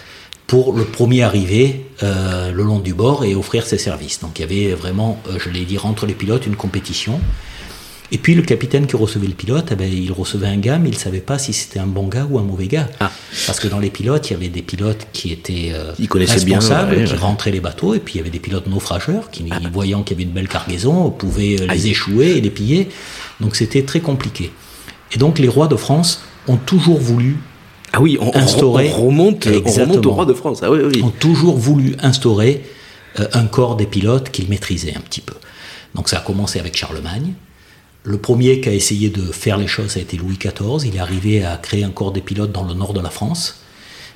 pour 0.48 0.74
le 0.74 0.84
premier 0.84 1.24
arrivé 1.24 1.86
euh, 2.04 2.52
le 2.52 2.64
long 2.64 2.80
du 2.80 2.94
bord 2.94 3.24
et 3.24 3.36
offrir 3.36 3.66
ses 3.66 3.78
services. 3.78 4.20
Donc 4.20 4.40
il 4.40 4.42
y 4.42 4.46
avait 4.46 4.74
vraiment, 4.74 5.20
euh, 5.28 5.38
je 5.40 5.50
l'ai 5.50 5.66
dire, 5.66 5.86
entre 5.86 6.06
les 6.06 6.14
pilotes 6.14 6.46
une 6.46 6.56
compétition. 6.56 7.20
Et 8.12 8.18
puis 8.18 8.36
le 8.36 8.44
capitaine 8.44 8.86
qui 8.86 8.96
recevait 8.96 9.28
le 9.28 9.34
pilote, 9.34 9.70
eh 9.72 9.76
ben, 9.76 9.92
il 9.92 10.12
recevait 10.12 10.48
un 10.48 10.58
gars, 10.58 10.78
mais 10.78 10.90
il 10.90 10.96
ne 10.96 11.00
savait 11.00 11.22
pas 11.22 11.40
si 11.40 11.54
c'était 11.54 11.80
un 11.80 11.88
bon 11.88 12.08
gars 12.08 12.28
ou 12.30 12.38
un 12.38 12.44
mauvais 12.44 12.68
gars. 12.68 12.88
Ah. 13.00 13.12
Parce 13.48 13.60
que 13.60 13.68
dans 13.68 13.80
les 13.80 13.90
pilotes, 13.90 14.30
il 14.30 14.34
y 14.34 14.36
avait 14.36 14.50
des 14.50 14.62
pilotes 14.62 15.08
qui 15.12 15.32
étaient 15.32 15.72
euh, 15.74 15.92
responsables, 16.14 17.04
qui 17.04 17.16
rentraient 17.16 17.52
les 17.52 17.60
bateaux, 17.60 17.96
et 17.96 18.00
puis 18.00 18.16
il 18.16 18.18
y 18.18 18.20
avait 18.22 18.30
des 18.30 18.40
pilotes 18.40 18.68
naufrageurs 18.68 19.32
qui, 19.32 19.46
ah. 19.52 19.60
voyant 19.72 20.04
qu'il 20.04 20.18
y 20.18 20.22
avait 20.22 20.30
une 20.30 20.36
belle 20.36 20.48
cargaison, 20.48 21.10
pouvaient 21.10 21.62
euh, 21.62 21.68
les 21.68 21.88
échouer 21.88 22.38
et 22.38 22.42
les 22.42 22.52
piller. 22.52 22.90
Donc 23.40 23.56
c'était 23.56 23.84
très 23.84 24.00
compliqué. 24.00 24.52
Et 25.12 25.18
donc 25.18 25.40
les 25.40 25.48
rois 25.48 25.68
de 25.68 25.76
France 25.76 26.22
ont 26.48 26.58
toujours 26.58 27.00
voulu 27.00 27.38
ah 27.94 28.02
oui, 28.02 28.18
on, 28.20 28.36
instaurer, 28.36 28.90
remonte, 28.90 29.48
on 29.48 29.72
remonte 29.72 30.06
au 30.06 30.12
roi 30.12 30.26
de 30.26 30.34
France. 30.34 30.60
Ah 30.62 30.70
oui, 30.70 30.80
oui. 30.84 31.02
Ont 31.02 31.12
toujours 31.12 31.58
voulu 31.58 31.96
instaurer 32.02 32.62
euh, 33.20 33.28
un 33.32 33.46
corps 33.46 33.78
des 33.78 33.86
pilotes 33.86 34.32
qu'ils 34.32 34.50
maîtrisaient 34.50 34.94
un 34.96 35.00
petit 35.00 35.22
peu. 35.22 35.36
Donc 35.94 36.10
ça 36.10 36.18
a 36.18 36.22
commencé 36.22 36.60
avec 36.60 36.76
Charlemagne. 36.76 37.34
Le 38.08 38.20
premier 38.20 38.62
qui 38.62 38.70
a 38.70 38.72
essayé 38.72 39.10
de 39.10 39.32
faire 39.32 39.58
les 39.58 39.66
choses 39.66 39.98
a 39.98 40.00
été 40.00 40.16
Louis 40.16 40.38
XIV. 40.38 40.86
Il 40.86 40.96
est 40.96 41.00
arrivé 41.00 41.44
à 41.44 41.58
créer 41.58 41.84
un 41.84 41.90
corps 41.90 42.12
des 42.12 42.22
pilotes 42.22 42.52
dans 42.52 42.64
le 42.64 42.76
nord 42.76 42.94
de 42.94 43.02
la 43.02 43.10
France, 43.10 43.62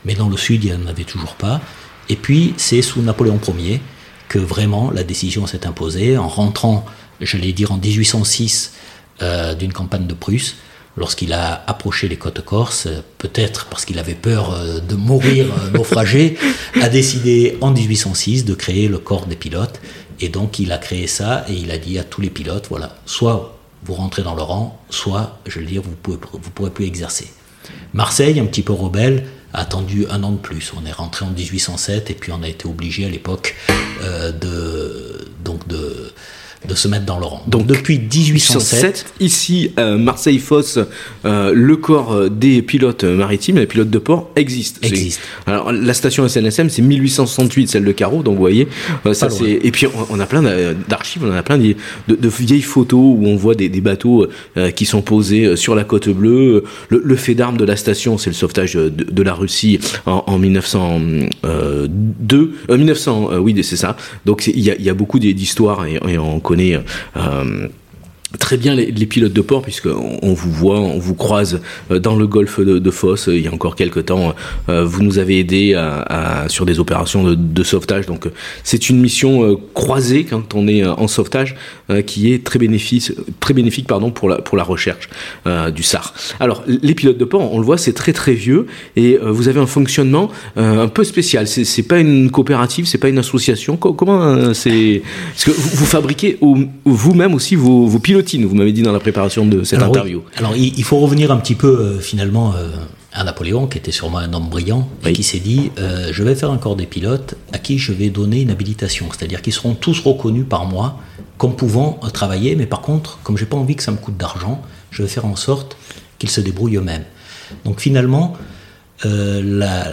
mais 0.06 0.14
dans 0.14 0.30
le 0.30 0.38
sud, 0.38 0.64
il 0.64 0.72
n'y 0.72 0.84
en 0.84 0.86
avait 0.86 1.06
toujours 1.06 1.34
pas. 1.34 1.60
Et 2.08 2.16
puis, 2.16 2.54
c'est 2.58 2.84
sous 2.84 3.02
Napoléon 3.02 3.40
Ier 3.58 3.82
que 4.28 4.38
vraiment 4.38 4.92
la 4.92 5.04
décision 5.04 5.48
s'est 5.48 5.66
imposée 5.66 6.20
en 6.20 6.28
rentrant, 6.28 6.86
je 7.20 7.38
l'ai 7.38 7.52
dire, 7.52 7.72
en 7.72 7.78
1806 7.78 8.74
euh, 9.24 9.56
d'une 9.56 9.74
campagne 9.74 10.06
de 10.06 10.14
Prusse, 10.14 10.58
lorsqu'il 10.96 11.34
a 11.34 11.64
approché 11.66 12.08
les 12.08 12.18
côtes 12.18 12.46
corses, 12.46 12.88
peut-être 13.18 13.66
parce 13.72 13.86
qu'il 13.86 13.98
avait 13.98 14.14
peur 14.14 14.54
euh, 14.54 14.80
de 14.82 14.94
mourir 14.94 15.48
euh, 15.48 15.72
naufragé, 15.74 16.38
a 16.80 16.90
décidé 16.90 17.58
en 17.62 17.72
1806 17.72 18.46
de 18.46 18.54
créer 18.54 18.88
le 18.88 19.00
corps 19.00 19.26
des 19.26 19.36
pilotes. 19.36 19.82
Et 20.20 20.30
donc 20.30 20.60
il 20.60 20.72
a 20.72 20.78
créé 20.78 21.08
ça 21.08 21.44
et 21.50 21.54
il 21.54 21.72
a 21.72 21.80
dit 21.80 21.98
à 21.98 22.04
tous 22.04 22.22
les 22.22 22.30
pilotes, 22.30 22.68
voilà, 22.70 22.96
soit 23.08 23.59
vous 23.84 23.94
rentrez 23.94 24.24
dans 24.24 24.36
le 24.36 24.42
rang, 24.42 24.82
soit, 24.90 25.40
je 25.46 25.60
veux 25.60 25.66
dire, 25.66 25.82
vous 25.82 25.92
ne 25.92 26.18
vous 26.18 26.50
pourrez 26.52 26.72
plus 26.72 26.86
exercer. 26.86 27.32
Marseille, 27.94 28.40
un 28.40 28.46
petit 28.46 28.62
peu 28.62 28.74
rebelle, 28.74 29.26
a 29.54 29.62
attendu 29.62 30.06
un 30.10 30.24
an 30.24 30.32
de 30.32 30.38
plus. 30.38 30.74
On 30.80 30.86
est 30.86 30.92
rentré 30.92 31.26
en 31.26 31.32
1807 31.32 32.12
et 32.12 32.14
puis 32.14 32.32
on 32.32 32.44
a 32.44 32.48
été 32.48 32.68
obligé 32.68 33.06
à 33.06 33.10
l'époque 33.10 33.56
euh, 34.02 34.32
de, 34.32 35.28
donc 35.44 35.68
de, 35.68 36.14
de 36.68 36.76
se 36.76 36.88
mettre 36.88 37.06
dans 37.06 37.20
le 37.20 37.26
rang. 37.26 37.44
Donc, 37.48 37.66
depuis 37.66 38.00
1807, 38.00 39.14
ici 39.20 39.72
Marseille-Fosse, 39.78 40.80
euh, 41.26 41.52
le 41.54 41.76
corps 41.76 42.14
euh, 42.14 42.30
des 42.30 42.62
pilotes 42.62 43.04
maritimes, 43.04 43.58
les 43.58 43.66
pilotes 43.66 43.90
de 43.90 43.98
port 43.98 44.30
existe. 44.36 44.84
Existe. 44.84 45.22
Alors 45.46 45.72
la 45.72 45.94
station 45.94 46.28
SNSM, 46.28 46.70
c'est 46.70 46.82
1868, 46.82 47.70
celle 47.70 47.84
de 47.84 47.92
Carreau, 47.92 48.24
donc 48.24 48.36
vous 48.36 48.40
voyez, 48.40 48.68
euh, 49.06 49.14
ça 49.14 49.30
c'est. 49.30 49.50
Et 49.50 49.72
puis 49.72 49.88
on, 50.10 50.20
a 50.20 50.26
plein 50.26 50.42
d'archives, 50.88 51.24
on 51.26 51.32
a 51.32 51.44
plein 51.44 51.58
de, 51.58 51.76
vieilles 52.08 52.62
photos 52.62 53.00
où 53.00 53.26
on 53.26 53.36
voit 53.36 53.56
des, 53.56 53.70
bateaux 53.80 54.28
qui 54.76 54.86
sont 54.86 55.02
posés 55.02 55.56
sur 55.56 55.74
la 55.74 55.86
côte 55.86 56.10
bleue. 56.10 56.66
Le, 56.90 57.16
fait 57.16 57.34
d'armes 57.34 57.58
de 57.58 57.66
la 57.66 57.78
station, 57.78 58.18
c'est 58.18 58.30
le 58.30 58.36
sauvetage 58.36 58.74
de, 58.74 59.24
la 59.24 59.34
Russie 59.34 59.80
en, 60.06 60.38
1902, 60.38 62.54
1900, 62.70 63.30
oui 63.40 63.56
c'est 63.64 63.78
ça. 63.78 63.96
Donc 64.26 64.48
il 64.48 64.60
y 64.60 64.90
a, 64.90 64.94
beaucoup 64.94 65.20
d'histoires 65.20 65.86
et, 65.86 66.00
et 66.08 66.18
connaît 66.50 66.80
euh, 67.16 67.68
très 68.38 68.58
bien 68.58 68.76
les, 68.76 69.06
pilotes 69.08 69.34
de 69.34 69.42
port 69.42 69.64
puisque 69.64 69.88
on, 69.88 70.34
vous 70.34 70.52
voit, 70.52 70.80
on 70.80 71.00
vous 71.00 71.16
croise 71.16 71.62
euh, 71.90 72.00
dans 72.00 72.16
le 72.16 72.28
golfe 72.28 72.60
de, 72.60 72.78
de 72.78 72.92
Fosse. 72.92 73.28
Il 73.32 73.42
y 73.42 73.48
a 73.48 73.54
encore 73.54 73.76
quelques 73.76 74.06
temps, 74.06 74.36
euh, 74.70 74.86
vous 74.86 75.02
nous 75.02 75.18
avez 75.18 75.40
aidé 75.40 75.76
sur 76.48 76.66
des 76.66 76.80
opérations 76.80 77.24
de, 77.34 77.64
sauvetage. 77.64 78.06
Donc 78.06 78.28
c'est 78.64 78.90
une 78.90 79.00
mission 79.00 79.44
euh, 79.44 79.56
croisée 79.74 80.26
quand 80.26 80.54
on 80.54 80.68
est 80.68 80.86
en 80.86 81.08
sauvetage 81.08 81.56
qui 82.06 82.32
est 82.32 82.44
très 82.44 82.60
bénéfique, 82.60 83.12
très 83.40 83.54
bénéfique 83.54 83.88
pardon 83.88 84.12
pour 84.12 84.30
la 84.30 84.38
pour 84.38 84.58
la 84.58 84.64
recherche 84.64 85.10
du 85.74 85.84
SAR. 85.84 86.14
Alors 86.40 86.64
les 86.68 86.94
pilotes 86.94 87.18
de 87.18 87.26
port, 87.26 87.54
on 87.54 87.60
le 87.60 87.66
voit, 87.66 87.78
c'est 87.78 87.94
très 87.94 88.14
très 88.14 88.34
vieux 88.34 88.68
et 88.96 89.18
vous 89.22 89.48
avez 89.48 89.60
un 89.60 89.66
fonctionnement 89.66 90.30
un 90.56 90.88
peu 90.88 91.04
spécial. 91.04 91.48
C'est 91.48 91.84
pas 91.84 92.00
une 92.00 92.30
coopérative, 92.30 92.86
c'est 92.86 92.98
pas 92.98 93.10
une 93.10 93.18
association. 93.18 93.78
Comment 93.78 94.54
c'est 94.54 95.02
Parce 95.34 95.46
que 95.46 95.52
vous, 95.52 95.86
fabriquez 95.86 96.38
vous-même 96.86 97.34
aussi 97.34 97.56
vos 97.56 98.00
pilotes 98.00 98.19
vous 98.46 98.56
m'avez 98.56 98.72
dit 98.72 98.82
dans 98.82 98.92
la 98.92 99.00
préparation 99.00 99.46
de 99.46 99.64
cette 99.64 99.82
interview. 99.82 100.24
Alors 100.38 100.56
il, 100.56 100.84
faut 100.84 101.00
revenir 101.00 101.32
un 101.32 101.38
petit 101.38 101.56
peu 101.56 101.68
euh, 101.68 102.00
finalement 102.00 102.54
euh, 102.54 102.70
à 103.14 103.24
Napoléon, 103.24 103.68
qui 103.68 103.78
était 103.78 103.92
sûrement 103.92 104.20
un 104.20 104.34
homme 104.34 104.50
brillant, 104.50 104.88
et 105.06 105.14
qui 105.14 105.24
s'est 105.24 105.40
dit 105.40 105.72
euh, 105.80 106.10
je 106.12 106.24
vais 106.24 106.36
faire 106.36 106.52
un 106.52 106.58
corps 106.58 106.76
des 106.76 106.86
pilotes 106.86 107.36
à 107.54 107.58
qui 107.58 107.78
je 107.78 107.92
vais 107.92 108.10
donner 108.10 108.42
une 108.42 108.52
habilitation, 108.52 109.08
c'est-à-dire 109.12 109.42
qu'ils 109.42 109.54
seront 109.54 109.74
tous 109.74 110.00
reconnus 110.02 110.46
par 110.48 110.66
moi 110.66 110.98
comme 111.38 111.56
pouvant 111.56 112.00
travailler, 112.14 112.56
mais 112.58 112.66
par 112.66 112.82
contre, 112.82 113.20
comme 113.24 113.38
j'ai 113.38 113.46
pas 113.46 113.56
envie 113.56 113.76
que 113.76 113.84
ça 113.84 113.92
me 113.92 113.98
coûte 113.98 114.18
d'argent, 114.18 114.62
je 114.92 115.04
vais 115.04 115.08
faire 115.08 115.26
en 115.26 115.38
sorte 115.38 115.78
qu'ils 116.18 116.30
se 116.30 116.42
débrouillent 116.42 116.76
eux-mêmes. 116.76 117.06
Donc 117.64 117.80
finalement, 117.80 118.36
euh, 119.06 119.42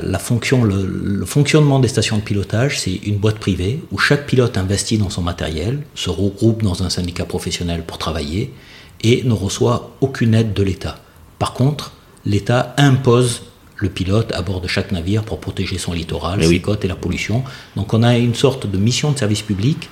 la, 0.03 0.19
fonction, 0.19 0.65
le, 0.65 1.25
fonctionnement 1.25 1.79
des 1.79 1.89
stations 1.89 2.17
de 2.17 2.23
pilotage, 2.23 2.81
c'est 2.81 2.95
une 2.95 3.19
boîte 3.19 3.39
privée 3.39 3.81
où 3.93 3.99
chaque 3.99 4.27
pilote 4.27 4.59
investit 4.59 4.99
dans 4.99 5.11
son 5.11 5.23
matériel, 5.23 5.81
se 5.95 6.11
regroupe 6.11 6.63
dans 6.63 6.83
un 6.83 6.91
syndicat 6.91 7.25
professionnel 7.25 7.85
pour 7.87 7.99
travailler 7.99 8.53
et 9.03 9.23
ne 9.23 9.33
reçoit 9.33 9.97
aucune 10.01 10.35
aide 10.35 10.55
de 10.55 10.63
l'État. 10.63 10.99
Par 11.39 11.53
contre, 11.53 11.93
l'État 12.25 12.75
impose 12.79 13.43
le 13.77 13.91
pilote 13.91 14.33
à 14.33 14.43
bord 14.43 14.61
de 14.61 14.69
chaque 14.69 14.91
navire 14.91 15.23
pour 15.23 15.39
protéger 15.39 15.79
son 15.79 15.93
littoral, 15.93 16.43
ses 16.43 16.61
côtes 16.61 16.85
et 16.85 16.89
la 16.89 16.97
pollution. 16.97 17.45
Donc 17.77 17.95
on 17.95 18.03
a 18.03 18.17
une 18.17 18.35
sorte 18.35 18.69
de 18.69 18.79
mission 18.79 19.13
de 19.13 19.19
service 19.19 19.43
public 19.43 19.89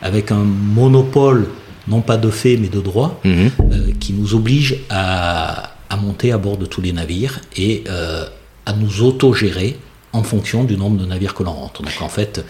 avec 0.00 0.30
un 0.30 0.44
monopole, 0.44 1.48
non 1.88 2.00
pas 2.00 2.16
de 2.16 2.30
fait 2.30 2.56
mais 2.56 2.68
de 2.68 2.80
droit, 2.80 3.20
mhm. 3.24 3.50
euh, 3.72 3.92
qui 3.98 4.12
nous 4.12 4.34
oblige 4.34 4.78
à, 4.88 5.72
monter 6.00 6.30
à 6.30 6.38
bord 6.38 6.58
de 6.58 6.66
tous 6.66 6.82
les 6.82 6.92
navires 6.92 7.40
et 7.56 7.82
euh, 7.88 8.26
à 8.66 8.72
nous 8.72 9.02
autogérer 9.02 9.78
en 10.12 10.22
fonction 10.22 10.64
du 10.64 10.76
nombre 10.76 10.98
de 10.98 11.06
navires 11.06 11.34
que 11.34 11.42
l'on 11.42 11.52
rentre. 11.52 11.82
Donc 11.82 12.00
en 12.00 12.08
fait, 12.08 12.44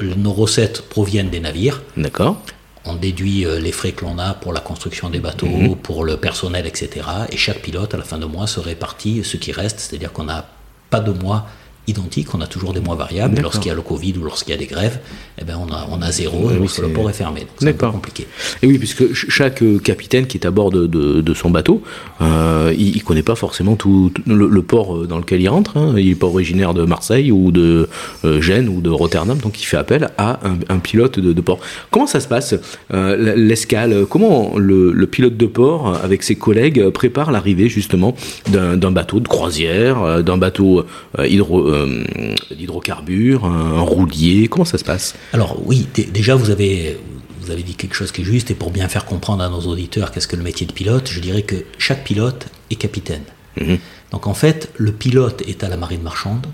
nos 0.00 0.32
recettes 0.32 0.82
proviennent 0.82 1.30
des 1.30 1.40
navires. 1.40 1.82
D'accord. 1.96 2.36
On 2.84 2.94
déduit 2.94 3.46
euh, 3.46 3.60
les 3.60 3.72
frais 3.72 3.92
que 3.92 4.04
l'on 4.04 4.18
a 4.18 4.34
pour 4.34 4.52
la 4.52 4.60
construction 4.60 5.08
des 5.08 5.20
bateaux, 5.20 5.46
mhm. 5.46 5.76
pour 5.76 6.04
le 6.04 6.18
personnel, 6.18 6.66
etc. 6.66 7.06
Et 7.30 7.36
chaque 7.36 7.60
pilote, 7.60 7.94
à 7.94 7.96
la 7.96 8.04
fin 8.04 8.18
de 8.18 8.26
mois, 8.26 8.46
se 8.46 8.60
répartit 8.60 9.24
ce 9.24 9.38
qui 9.38 9.52
reste, 9.52 9.80
c'est-à-dire 9.80 10.12
qu'on 10.12 10.24
n'a 10.24 10.46
pas 10.90 11.00
de 11.00 11.12
mois 11.12 11.46
identique, 11.86 12.34
on 12.34 12.40
a 12.40 12.46
toujours 12.46 12.72
des 12.72 12.80
mois 12.80 12.94
variables. 12.94 13.40
Lorsqu'il 13.40 13.68
y 13.68 13.70
a 13.70 13.74
le 13.74 13.82
Covid 13.82 14.14
ou 14.18 14.24
lorsqu'il 14.24 14.52
y 14.52 14.54
a 14.54 14.58
des 14.58 14.66
grèves, 14.66 14.98
eh 15.40 15.44
ben 15.44 15.58
on, 15.60 15.72
a, 15.72 15.86
on 15.90 16.00
a 16.00 16.10
zéro 16.10 16.48
oui, 16.48 16.56
lorsque 16.58 16.78
le 16.78 16.88
port 16.88 17.10
est 17.10 17.14
fermé. 17.14 17.46
C'est 17.58 17.68
un 17.68 17.72
peu 17.72 17.90
compliqué. 17.90 18.26
Et 18.62 18.66
oui, 18.66 18.78
puisque 18.78 19.12
chaque 19.12 19.62
euh, 19.62 19.78
capitaine 19.78 20.26
qui 20.26 20.38
est 20.38 20.46
à 20.46 20.50
bord 20.50 20.70
de, 20.70 20.86
de, 20.86 21.34
son 21.34 21.50
bateau, 21.50 21.82
euh, 22.20 22.72
il 22.76 22.96
ne 22.96 23.02
connaît 23.02 23.22
pas 23.22 23.34
forcément 23.34 23.76
tout, 23.76 24.12
le, 24.26 24.62
port 24.62 24.96
euh, 24.96 25.06
dans 25.06 25.18
lequel 25.18 25.42
il 25.42 25.48
rentre. 25.48 25.76
Hein. 25.76 25.94
Il 25.96 26.08
n'est 26.08 26.14
pas 26.14 26.26
originaire 26.26 26.74
de 26.74 26.84
Marseille 26.84 27.30
ou 27.30 27.50
de 27.50 27.88
Gênes 28.40 28.68
ou 28.68 28.80
de 28.80 28.90
Rotterdam, 28.90 29.38
donc 29.38 29.60
il 29.60 29.64
fait 29.64 29.76
appel 29.76 30.10
à 30.16 30.40
un, 30.68 30.78
pilote 30.78 31.18
de, 31.18 31.40
port. 31.40 31.58
Comment 31.90 32.06
ça 32.06 32.20
se 32.20 32.28
passe, 32.28 32.54
l'escale? 32.90 34.06
Comment 34.08 34.56
le, 34.56 34.92
le, 34.92 35.06
pilote 35.06 35.36
de 35.36 35.46
port, 35.46 35.98
avec 36.02 36.22
ses 36.22 36.36
collègues, 36.36 36.88
prépare 36.90 37.30
l'arrivée 37.30 37.68
justement 37.68 38.14
d'un 38.48 38.90
bateau 38.90 39.20
de 39.20 39.28
croisière, 39.28 40.22
d'un 40.22 40.38
bateau 40.38 40.84
hydro 41.18 41.73
euh, 41.73 41.73
d'hydrocarbures, 42.50 43.44
un, 43.44 43.80
roulier 43.80 44.48
Comment 44.48 44.64
ça 44.64 44.78
se 44.78 44.84
passe? 44.84 45.14
Alors 45.32 45.60
oui, 45.64 45.86
déjà 46.12 46.34
vous 46.34 46.50
avez, 46.50 46.98
vous 47.40 47.50
avez 47.50 47.62
dit 47.62 47.74
quelque 47.74 47.94
chose 47.94 48.12
qui 48.12 48.22
est 48.22 48.24
juste, 48.24 48.50
et 48.50 48.54
pour 48.54 48.70
bien 48.70 48.88
faire 48.88 49.04
comprendre 49.04 49.42
à 49.42 49.48
nos 49.48 49.60
auditeurs 49.60 50.10
qu'est-ce 50.10 50.28
que 50.28 50.36
le 50.36 50.42
métier 50.42 50.66
de 50.66 50.72
pilote, 50.72 51.08
je 51.10 51.20
dirais 51.20 51.42
que 51.42 51.56
chaque 51.78 52.04
pilote 52.04 52.46
est 52.70 52.76
capitaine. 52.76 53.24
Mhm. 53.60 53.78
Donc 54.10 54.26
en 54.26 54.34
fait, 54.34 54.70
le 54.76 54.92
pilote 54.92 55.42
est 55.46 55.64
à 55.64 55.68
la 55.68 55.76
marine 55.76 56.02
marchande, 56.02 56.46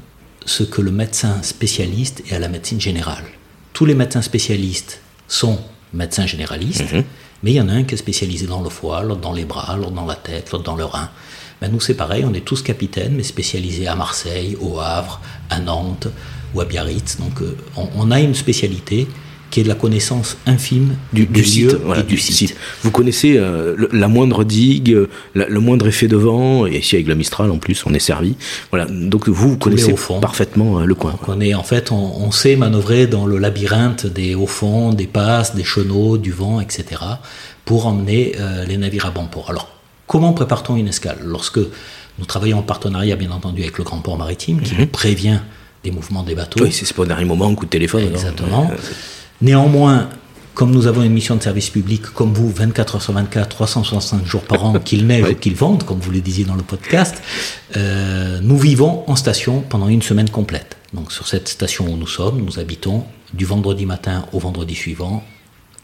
ce 0.46 0.62
que 0.62 0.80
le 0.80 0.90
médecin 0.90 1.42
spécialiste 1.42 2.22
est 2.28 2.34
à 2.34 2.38
la 2.38 2.48
médecine 2.48 2.80
générale. 2.80 3.24
Tous 3.72 3.84
les 3.84 3.94
médecins 3.94 4.22
spécialistes 4.22 5.00
sont 5.28 5.58
médecins 5.92 6.26
généralistes, 6.26 6.92
mhm. 6.92 7.04
mais 7.42 7.52
il 7.52 7.56
y 7.56 7.60
en 7.60 7.68
a 7.68 7.72
un 7.72 7.84
qui 7.84 7.94
est 7.94 7.98
spécialisé 7.98 8.46
dans 8.46 8.62
le 8.62 8.70
foie, 8.70 9.02
l'autre 9.02 9.20
dans 9.20 9.32
les 9.32 9.44
bras, 9.44 9.76
l'autre 9.76 9.92
dans 9.92 10.06
la 10.06 10.16
tête, 10.16 10.50
l'autre 10.50 10.64
dans 10.64 10.76
le 10.76 10.84
rein. 10.84 11.10
Ben, 11.60 11.70
nous, 11.70 11.80
c'est 11.80 11.94
pareil, 11.94 12.24
on 12.26 12.32
est 12.32 12.44
tous 12.44 12.62
capitaines, 12.62 13.12
mais 13.16 13.22
spécialisés 13.22 13.86
à 13.86 13.94
Marseille, 13.94 14.56
au 14.60 14.78
Havre, 14.78 15.20
à 15.50 15.60
Nantes 15.60 16.08
ou 16.54 16.60
à 16.60 16.64
Biarritz. 16.64 17.18
Donc, 17.18 17.42
euh, 17.42 17.54
on, 17.76 18.10
a 18.10 18.18
une 18.18 18.34
spécialité 18.34 19.06
qui 19.50 19.60
est 19.60 19.62
de 19.64 19.68
la 19.68 19.74
connaissance 19.74 20.38
infime 20.46 20.94
du, 21.12 21.26
site, 21.44 21.76
et 21.98 22.02
du, 22.04 22.16
site. 22.16 22.56
Vous 22.82 22.90
connaissez 22.90 23.36
euh, 23.36 23.76
la 23.92 24.08
moindre 24.08 24.42
digue, 24.44 24.96
le 25.34 25.60
moindre 25.60 25.88
effet 25.88 26.08
de 26.08 26.16
vent, 26.16 26.66
et 26.66 26.78
ici 26.78 26.94
avec 26.94 27.08
la 27.08 27.14
Mistral 27.14 27.50
en 27.50 27.58
plus, 27.58 27.84
on 27.84 27.92
est 27.92 27.98
servi. 27.98 28.36
Voilà, 28.70 28.86
donc 28.86 29.28
vous, 29.28 29.50
vous 29.50 29.58
connaissez 29.58 29.94
parfaitement 30.22 30.80
euh, 30.80 30.84
le 30.86 30.94
coin. 30.94 31.18
On 31.28 31.40
est, 31.42 31.52
en 31.52 31.64
fait, 31.64 31.92
on, 31.92 32.30
sait 32.30 32.56
manœuvrer 32.56 33.06
dans 33.06 33.26
le 33.26 33.36
labyrinthe 33.36 34.06
des 34.06 34.34
hauts 34.34 34.46
fonds, 34.46 34.94
des 34.94 35.08
passes, 35.08 35.54
des 35.54 35.64
chenaux, 35.64 36.16
du 36.16 36.30
vent, 36.30 36.60
etc., 36.60 37.02
pour 37.66 37.86
emmener 37.86 38.34
les 38.66 38.78
navires 38.78 39.06
à 39.06 39.10
bon 39.10 39.26
port. 39.26 39.50
Alors, 39.50 39.79
Comment 40.10 40.32
prépare-t-on 40.32 40.74
une 40.74 40.88
escale 40.88 41.18
Lorsque 41.24 41.60
nous 42.18 42.24
travaillons 42.26 42.58
en 42.58 42.62
partenariat, 42.62 43.14
bien 43.14 43.30
entendu, 43.30 43.62
avec 43.62 43.78
le 43.78 43.84
Grand 43.84 43.98
Port 43.98 44.18
Maritime, 44.18 44.60
qui 44.60 44.74
mhm. 44.74 44.88
prévient 44.88 45.38
des 45.84 45.92
mouvements 45.92 46.24
des 46.24 46.34
bateaux. 46.34 46.64
Oui, 46.64 46.72
c'est 46.72 46.92
pas 46.92 47.02
au 47.02 47.06
dernier 47.06 47.24
moment, 47.24 47.46
un 47.46 47.54
coup 47.54 47.64
de 47.64 47.70
téléphone. 47.70 48.02
Exactement. 48.02 48.68
Néanmoins, 49.40 50.08
comme 50.54 50.72
nous 50.72 50.88
avons 50.88 51.04
une 51.04 51.12
mission 51.12 51.36
de 51.36 51.42
service 51.44 51.70
public, 51.70 52.02
comme 52.02 52.32
vous, 52.32 52.50
24 52.50 52.96
heures 52.96 53.02
sur 53.02 53.12
24, 53.12 53.48
365 53.50 54.26
jours 54.26 54.42
par 54.42 54.64
an, 54.64 54.72
qu'il 54.80 55.06
neige 55.06 55.30
ou 55.30 55.34
qu'il 55.36 55.54
vente, 55.54 55.86
comme 55.86 56.00
vous 56.00 56.10
le 56.10 56.20
disiez 56.20 56.44
dans 56.44 56.56
le 56.56 56.64
podcast, 56.64 57.22
euh, 57.76 58.40
nous 58.42 58.58
vivons 58.58 59.04
en 59.06 59.14
station 59.14 59.60
pendant 59.60 59.86
une 59.86 60.02
semaine 60.02 60.28
complète. 60.28 60.76
Donc 60.92 61.12
sur 61.12 61.28
cette 61.28 61.46
station 61.46 61.86
où 61.86 61.96
nous 61.96 62.08
sommes, 62.08 62.42
nous 62.42 62.58
habitons 62.58 63.04
du 63.32 63.44
vendredi 63.44 63.86
matin 63.86 64.26
au 64.32 64.40
vendredi 64.40 64.74
suivant, 64.74 65.22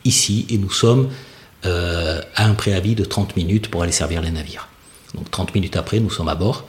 ici, 0.05 0.47
et 0.51 0.59
nous 0.59 0.73
sommes 0.73 1.11
euh, 1.67 2.21
a 2.35 2.45
un 2.45 2.55
préavis 2.55 2.95
de 2.95 3.05
30 3.05 3.37
minutes 3.37 3.69
pour 3.69 3.83
aller 3.83 3.93
servir 3.93 4.23
les 4.23 4.31
navires. 4.31 4.69
Donc 5.15 5.31
30 5.31 5.55
minutes 5.55 5.77
après, 5.77 6.01
nous 6.01 6.11
sommes 6.11 6.29
à 6.29 6.35
bord. 6.35 6.67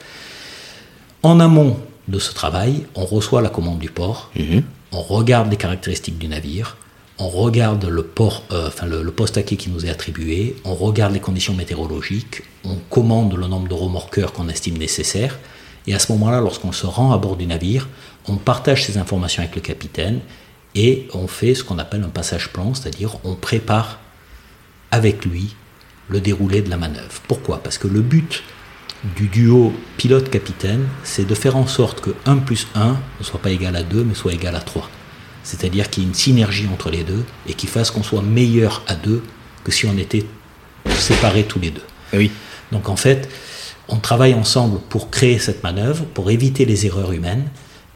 En 1.22 1.40
amont 1.40 1.78
de 2.08 2.18
ce 2.18 2.32
travail, 2.32 2.86
on 2.94 3.04
reçoit 3.04 3.42
la 3.42 3.50
commande 3.50 3.78
du 3.78 3.90
port, 3.90 4.30
mhm. 4.36 4.62
on 4.92 5.02
regarde 5.02 5.50
les 5.50 5.56
caractéristiques 5.56 6.18
du 6.18 6.28
navire, 6.28 6.76
on 7.18 7.28
regarde 7.28 7.84
le, 7.84 8.02
port, 8.02 8.44
euh, 8.52 8.68
enfin 8.68 8.86
le, 8.86 9.10
poste 9.10 9.36
à 9.36 9.42
quai 9.42 9.56
qui 9.56 9.70
nous 9.70 9.84
est 9.84 9.90
attribué, 9.90 10.56
on 10.64 10.74
regarde 10.74 11.12
les 11.12 11.20
conditions 11.20 11.54
météorologiques, 11.54 12.42
on 12.64 12.76
commande 12.88 13.34
le 13.36 13.46
nombre 13.46 13.68
de 13.68 13.74
remorqueurs 13.74 14.32
qu'on 14.32 14.48
estime 14.48 14.78
nécessaire, 14.78 15.38
et 15.86 15.94
à 15.94 15.98
ce 15.98 16.12
moment-là, 16.12 16.40
lorsqu'on 16.40 16.72
se 16.72 16.86
rend 16.86 17.12
à 17.12 17.18
bord 17.18 17.36
du 17.36 17.46
navire, 17.46 17.88
on 18.28 18.36
partage 18.36 18.84
ces 18.84 18.98
informations 18.98 19.42
avec 19.42 19.54
le 19.54 19.62
capitaine 19.62 20.20
et 20.74 21.08
on 21.14 21.26
fait 21.26 21.54
ce 21.54 21.64
qu'on 21.64 21.78
appelle 21.78 22.04
un 22.04 22.10
passage 22.10 22.50
plan, 22.52 22.74
c'est-à-dire 22.74 23.16
on 23.24 23.34
prépare 23.34 23.98
avec 24.90 25.24
lui 25.24 25.54
le 26.08 26.20
déroulé 26.20 26.62
de 26.62 26.70
la 26.70 26.76
manœuvre. 26.76 27.20
Pourquoi? 27.26 27.62
Parce 27.62 27.78
que 27.78 27.88
le 27.88 28.00
but 28.00 28.42
du 29.16 29.28
duo 29.28 29.72
pilote-capitaine, 29.96 30.86
c'est 31.04 31.26
de 31.26 31.34
faire 31.34 31.56
en 31.56 31.66
sorte 31.66 32.00
que 32.00 32.10
1 32.26 32.38
plus 32.38 32.66
1 32.74 32.96
ne 33.18 33.24
soit 33.24 33.40
pas 33.40 33.50
égal 33.50 33.76
à 33.76 33.82
2, 33.82 34.04
mais 34.04 34.14
soit 34.14 34.32
égal 34.32 34.56
à 34.56 34.60
3. 34.60 34.88
C'est-à-dire 35.42 35.88
qu'il 35.88 36.02
y 36.02 36.06
ait 36.06 36.08
une 36.08 36.14
synergie 36.14 36.66
entre 36.72 36.90
les 36.90 37.04
deux 37.04 37.24
et 37.46 37.54
qui 37.54 37.66
fasse 37.66 37.90
qu'on 37.90 38.02
soit 38.02 38.22
meilleur 38.22 38.82
à 38.86 38.94
deux 38.94 39.22
que 39.64 39.72
si 39.72 39.86
on 39.86 39.96
était 39.96 40.26
séparés 40.96 41.44
tous 41.44 41.60
les 41.60 41.70
deux. 41.70 41.84
Eh 42.12 42.18
oui. 42.18 42.30
Donc 42.72 42.88
en 42.88 42.96
fait, 42.96 43.28
on 43.88 43.96
travaille 43.96 44.34
ensemble 44.34 44.80
pour 44.88 45.10
créer 45.10 45.38
cette 45.38 45.62
manœuvre, 45.62 46.04
pour 46.04 46.30
éviter 46.30 46.64
les 46.64 46.86
erreurs 46.86 47.12
humaines 47.12 47.48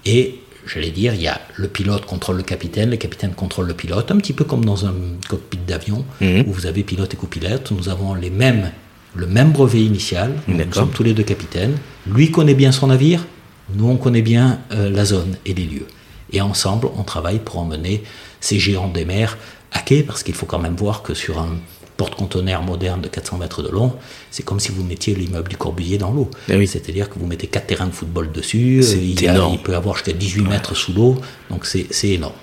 et 0.05 0.42
j'allais 0.67 0.91
dire, 0.91 1.15
il 1.15 1.23
y 1.23 1.29
a 1.29 1.41
le 1.57 1.69
pilote 1.69 2.07
contrôle 2.07 2.37
le 2.37 2.43
capitaine, 2.43 2.91
le 2.91 2.97
capitaine 2.97 3.33
contrôle 3.33 3.67
le 3.67 3.75
pilote, 3.75 4.11
un 4.11 4.17
petit 4.17 4.33
peu 4.33 4.45
comme 4.45 4.65
dans 4.65 4.87
un 4.87 4.95
cockpit 5.29 5.59
d'avion, 5.67 6.05
mhm. 6.21 6.45
où 6.47 6.53
vous 6.53 6.67
avez 6.67 6.83
pilote 6.83 7.13
et 7.15 7.17
copilote, 7.17 7.71
nous 7.71 7.89
avons 7.89 8.15
les 8.15 8.31
mêmes, 8.31 8.71
le 9.15 9.27
même 9.27 9.53
brevet 9.53 9.83
initial, 9.83 10.35
nous 10.49 10.73
sommes 10.73 10.91
tous 10.91 11.03
les 11.03 11.15
deux 11.15 11.23
capitaines, 11.23 11.77
lui 12.07 12.31
connaît 12.31 12.55
bien 12.55 12.73
son 12.73 12.89
navire, 12.89 13.27
nous 13.75 13.89
on 13.89 13.97
connaît 13.97 14.23
bien 14.23 14.61
euh, 14.73 14.91
la 14.91 15.05
zone 15.05 15.37
et 15.47 15.55
les 15.55 15.65
lieux. 15.65 15.87
Et 16.33 16.41
ensemble, 16.41 16.89
on 16.97 17.03
travaille 17.03 17.39
pour 17.39 17.59
emmener 17.59 18.03
ces 18.41 18.59
géants 18.59 18.89
des 18.89 19.05
mers 19.05 19.37
à 19.73 19.81
quai, 19.81 20.03
parce 20.03 20.23
qu'il 20.23 20.35
faut 20.35 20.47
quand 20.47 20.59
même 20.59 20.77
voir 20.77 21.03
que 21.03 21.15
sur 21.15 21.39
un, 21.39 21.57
porte-conteneur 22.03 22.63
moderne 22.63 23.01
de 23.01 23.07
400 23.07 23.39
mètres 23.39 23.63
de 23.63 23.69
long, 23.69 23.93
c'est 24.33 24.43
comme 24.43 24.59
si 24.59 24.73
vous 24.73 24.83
mettiez 24.83 25.15
l'immeuble 25.15 25.49
du 25.49 25.57
Corbusier 25.57 25.99
dans 25.99 26.11
l'eau. 26.11 26.29
Eh 26.49 26.67
C'est-à-dire 26.67 27.09
que 27.09 27.17
vous 27.17 27.27
mettez 27.27 27.47
quatre 27.47 27.69
terrains 27.69 27.87
de 27.87 27.93
football 27.93 28.33
dessus, 28.33 28.81
il, 28.83 29.23
il, 29.23 29.59
peut 29.63 29.77
avoir 29.77 29.95
jusqu'à 29.95 30.13
18 30.13 30.43
mètres 30.43 30.75
sous 30.75 30.93
l'eau, 30.93 31.17
donc 31.49 31.65
c'est 31.65 32.09
énorme. 32.09 32.35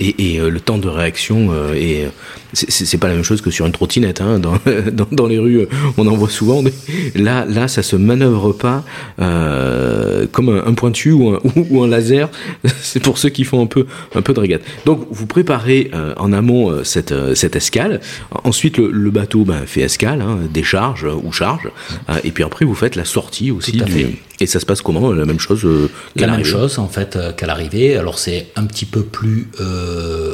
Et, 0.00 0.34
et 0.34 0.38
le 0.38 0.60
temps 0.60 0.78
de 0.78 0.88
réaction 0.88 1.50
est 1.74 2.08
c'est 2.54 2.98
pas 2.98 3.08
la 3.08 3.14
même 3.14 3.24
chose 3.24 3.40
que 3.40 3.50
sur 3.50 3.66
une 3.66 3.72
trottinette. 3.72 4.20
Hein. 4.20 4.38
Dans, 4.38 4.54
dans, 4.92 5.06
dans, 5.10 5.26
les 5.26 5.38
rues, 5.38 5.66
on 5.96 6.06
en 6.06 6.14
voit 6.14 6.30
souvent. 6.30 6.62
Là, 7.14 7.44
là, 7.44 7.68
ça 7.68 7.82
se 7.82 7.96
manœuvre 7.96 8.52
pas 8.52 8.84
euh, 9.20 10.26
comme 10.30 10.48
un, 10.48 10.64
un, 10.66 10.74
pointu 10.74 11.12
ou 11.12 11.30
un, 11.30 11.40
ou, 11.70 11.82
un 11.82 11.88
laser. 11.88 12.30
C'est 12.80 13.00
pour 13.00 13.18
ceux 13.18 13.28
qui 13.28 13.44
font 13.44 13.62
un 13.62 13.66
peu, 13.66 13.86
un 14.14 14.22
peu 14.22 14.32
de 14.32 14.40
régate. 14.40 14.62
Donc, 14.86 15.06
vous 15.10 15.26
préparez 15.26 15.90
euh, 15.94 16.14
en 16.16 16.32
amont 16.32 16.70
euh, 16.70 16.84
cette, 16.84 17.12
euh, 17.12 17.34
cette 17.34 17.56
escale. 17.56 18.00
Ensuite, 18.44 18.78
le, 18.78 18.90
le 18.90 19.10
bateau 19.10 19.44
ben, 19.44 19.66
fait 19.66 19.82
escale, 19.82 20.22
hein, 20.22 20.38
décharge 20.52 21.06
ou 21.22 21.32
charge. 21.32 21.68
Euh, 22.08 22.14
et 22.24 22.30
puis 22.30 22.44
après, 22.44 22.64
vous 22.64 22.74
faites 22.74 22.96
la 22.96 23.04
sortie 23.04 23.50
aussi. 23.50 23.72
Du, 23.72 24.18
et 24.40 24.46
ça 24.46 24.60
se 24.60 24.66
passe 24.66 24.82
comment 24.82 25.12
La 25.12 25.24
même 25.24 25.40
chose 25.40 25.66
La 26.16 26.26
même 26.28 26.44
chose, 26.44 26.78
en 26.78 26.88
fait, 26.88 27.18
qu'à 27.36 27.46
l'arrivée. 27.46 27.96
Alors, 27.96 28.18
c'est 28.18 28.48
un 28.56 28.66
petit 28.66 28.86
peu 28.86 29.02
plus 29.02 29.48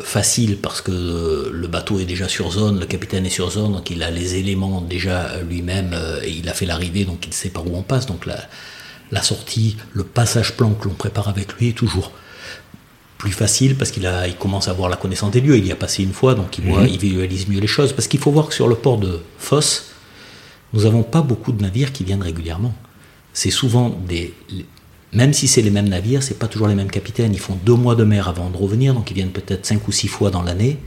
facile 0.04 0.58
parce 0.58 0.80
que 0.80 1.50
le 1.52 1.68
bateau 1.68 1.98
est 1.98 2.04
déjà 2.04 2.28
sur 2.28 2.50
zone, 2.50 2.78
le 2.80 2.86
capitaine 2.86 3.26
est 3.26 3.30
sur 3.30 3.50
zone, 3.50 3.72
donc 3.72 3.90
il 3.90 4.02
a 4.02 4.10
les 4.10 4.36
éléments 4.36 4.80
déjà 4.80 5.40
lui-même, 5.42 5.90
euh, 5.94 6.20
et 6.22 6.30
il 6.30 6.48
a 6.48 6.52
fait 6.52 6.66
l'arrivée, 6.66 7.04
donc 7.04 7.26
il 7.26 7.32
sait 7.32 7.48
par 7.48 7.66
où 7.66 7.76
on 7.76 7.82
passe. 7.82 8.06
Donc 8.06 8.26
la, 8.26 8.38
la 9.10 9.22
sortie, 9.22 9.76
le 9.92 10.04
passage 10.04 10.52
plan 10.56 10.70
que 10.72 10.88
l'on 10.88 10.94
prépare 10.94 11.28
avec 11.28 11.54
lui 11.54 11.68
est 11.70 11.72
toujours 11.72 12.12
plus 13.18 13.32
facile 13.32 13.76
parce 13.76 13.90
qu'il 13.90 14.06
a, 14.06 14.28
il 14.28 14.36
commence 14.36 14.68
à 14.68 14.72
avoir 14.72 14.88
la 14.88 14.96
connaissance 14.96 15.30
des 15.30 15.40
lieux. 15.40 15.56
Il 15.56 15.66
y 15.66 15.72
a 15.72 15.76
passé 15.76 16.02
une 16.02 16.12
fois, 16.12 16.34
donc 16.34 16.58
il, 16.58 16.64
voit, 16.64 16.82
mhm. 16.82 16.88
il 16.88 16.98
visualise 16.98 17.48
mieux 17.48 17.60
les 17.60 17.66
choses. 17.66 17.92
Parce 17.92 18.08
qu'il 18.08 18.20
faut 18.20 18.30
voir 18.30 18.48
que 18.48 18.54
sur 18.54 18.68
le 18.68 18.74
port 18.74 18.98
de 18.98 19.20
Fosse, 19.38 19.90
nous 20.72 20.82
n'avons 20.82 21.02
pas 21.02 21.22
beaucoup 21.22 21.52
de 21.52 21.62
navires 21.62 21.92
qui 21.92 22.04
viennent 22.04 22.22
régulièrement. 22.22 22.74
C'est 23.34 23.50
souvent 23.50 23.90
des. 23.90 24.32
Même 25.12 25.34
si 25.34 25.46
c'est 25.46 25.62
les 25.62 25.70
mêmes 25.70 25.88
navires, 25.88 26.22
c'est 26.22 26.38
pas 26.38 26.48
toujours 26.48 26.66
les 26.66 26.74
mêmes 26.74 26.90
capitaines. 26.90 27.34
Ils 27.34 27.38
font 27.38 27.56
deux 27.66 27.74
mois 27.74 27.94
de 27.94 28.04
mer 28.04 28.28
avant 28.28 28.48
de 28.48 28.56
revenir, 28.56 28.94
donc 28.94 29.10
ils 29.10 29.14
viennent 29.14 29.30
peut-être 29.30 29.66
cinq 29.66 29.86
ou 29.86 29.92
six 29.92 30.08
fois 30.08 30.30
dans 30.30 30.42
l'année 30.42 30.78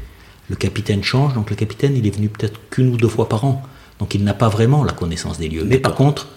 le 0.49 0.55
capitaine 0.55 1.03
change, 1.03 1.33
donc 1.33 1.49
le 1.49 1.55
capitaine, 1.55 1.95
il 1.95 2.07
est 2.07 2.15
venu 2.15 2.29
peut-être 2.29 2.59
qu'une 2.69 2.93
ou 2.93 2.97
deux 2.97 3.07
fois 3.07 3.27
par 3.27 3.43
an. 3.45 3.63
Donc 3.99 4.15
il 4.15 4.23
n'a 4.23 4.33
pas 4.33 4.49
vraiment 4.49 4.83
la 4.83 4.93
connaissance 4.93 5.37
des 5.37 5.49
lieux. 5.49 5.65
Mais 5.65 5.79
par 5.79 5.95
contre, 5.95 6.27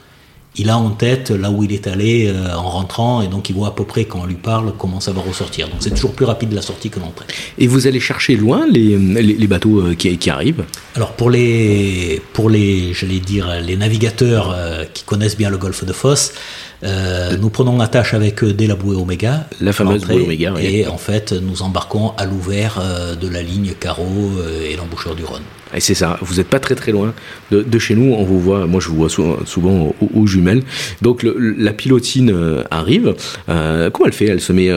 il 0.57 0.69
a 0.69 0.77
en 0.77 0.91
tête 0.91 1.31
là 1.31 1.51
où 1.51 1.63
il 1.63 1.73
est 1.73 1.87
allé 1.87 2.27
euh, 2.27 2.55
en 2.55 2.69
rentrant, 2.69 3.23
et 3.23 3.29
donc 3.29 3.51
il 3.51 3.55
voit 3.55 3.69
à 3.69 3.71
peu 3.71 3.85
près 3.85 4.05
quand 4.05 4.21
on 4.21 4.27
lui 4.27 4.35
parle 4.35 4.73
comment 4.77 5.01
ça 5.01 5.13
va 5.13 5.21
ressortir. 5.21 5.69
Donc 5.69 5.77
c'est 5.81 5.91
toujours 5.91 6.13
plus 6.13 6.25
rapide 6.25 6.53
la 6.53 6.63
sortie 6.63 6.91
que 6.91 6.99
l'entrée. 6.99 7.27
Et 7.59 7.67
vous 7.67 7.87
allez 7.87 8.01
chercher 8.01 8.37
loin 8.37 8.67
les, 8.67 8.99
les, 8.99 9.47
bateaux 9.47 9.81
euh, 9.81 9.95
qui, 9.95 10.17
qui, 10.19 10.29
arrivent? 10.29 10.65
Alors 10.97 11.13
pour 11.13 11.31
les, 11.31 12.21
pour 12.33 12.51
les, 12.51 12.93
j'allais 12.95 13.21
dire, 13.21 13.61
les 13.65 13.77
navigateurs 13.77 14.53
euh, 14.53 14.85
qui 14.93 15.05
connaissent 15.05 15.37
bien 15.37 15.51
le 15.51 15.59
golfe 15.59 15.85
de 15.85 15.93
Fosse, 15.93 16.33
euh, 16.83 17.37
nous 17.37 17.51
prenons 17.51 17.81
attache 17.81 18.15
avec 18.15 18.43
eux 18.43 18.53
dès 18.53 18.67
la 18.67 18.75
bouée 18.75 18.97
Oméga. 18.97 19.47
La 19.61 19.73
fameuse 19.73 20.05
bouée 20.05 20.23
Oméga, 20.23 20.53
oui. 20.55 20.65
Et 20.65 20.87
en 20.87 20.97
fait, 20.97 21.33
nous 21.33 21.63
embarquons 21.63 22.13
à 22.17 22.25
l'ouvert 22.25 22.79
euh, 22.81 23.15
de 23.17 23.29
la 23.29 23.43
ligne 23.43 23.73
Carreau 23.79 24.31
euh, 24.39 24.69
et 24.71 24.77
l'embouchure 24.77 25.15
du 25.15 25.25
Rhône. 25.25 25.43
Et 25.75 25.81
c'est 25.81 25.95
ça, 25.95 26.19
vous 26.21 26.37
n'êtes 26.37 26.49
pas 26.49 26.59
très 26.59 26.75
très 26.75 26.91
loin 26.91 27.15
de, 27.53 27.63
de, 27.63 27.79
chez 27.79 27.95
nous, 27.95 28.13
on 28.15 28.25
vous 28.25 28.41
voit, 28.41 28.67
moi 28.67 28.81
je 28.81 28.89
vous 28.89 28.97
vois 28.97 29.09
souvent, 29.09 29.37
souvent 29.45 29.95
aux, 30.15 30.27
jumelles. 30.27 30.63
Donc 31.01 31.23
le, 31.23 31.37
la 31.39 31.73
pilotine 31.73 32.35
arrive, 32.73 33.15
comment 33.47 34.07
elle 34.07 34.13
fait? 34.13 34.27
Elle 34.27 34.41
se 34.41 34.53
met 34.53 34.69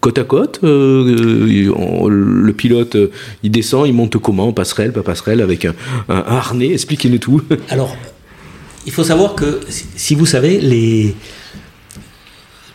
côte 0.00 0.18
à 0.18 0.24
côte. 0.24 0.58
le 0.62 2.50
pilote, 2.50 2.96
il 3.44 3.52
descend, 3.52 3.86
il 3.86 3.92
monte 3.92 4.18
comment? 4.18 4.52
Passerelle, 4.52 4.90
pas 4.90 5.04
passerelle, 5.04 5.40
avec 5.40 5.64
un, 5.64 5.74
un 6.08 6.24
harnais? 6.26 6.72
Expliquez-nous 6.72 7.18
tout. 7.18 7.42
Alors, 7.68 7.96
il 8.86 8.92
faut 8.92 9.04
savoir 9.04 9.34
que, 9.34 9.60
si 9.68 10.14
vous 10.14 10.26
savez, 10.26 10.60
les... 10.60 11.14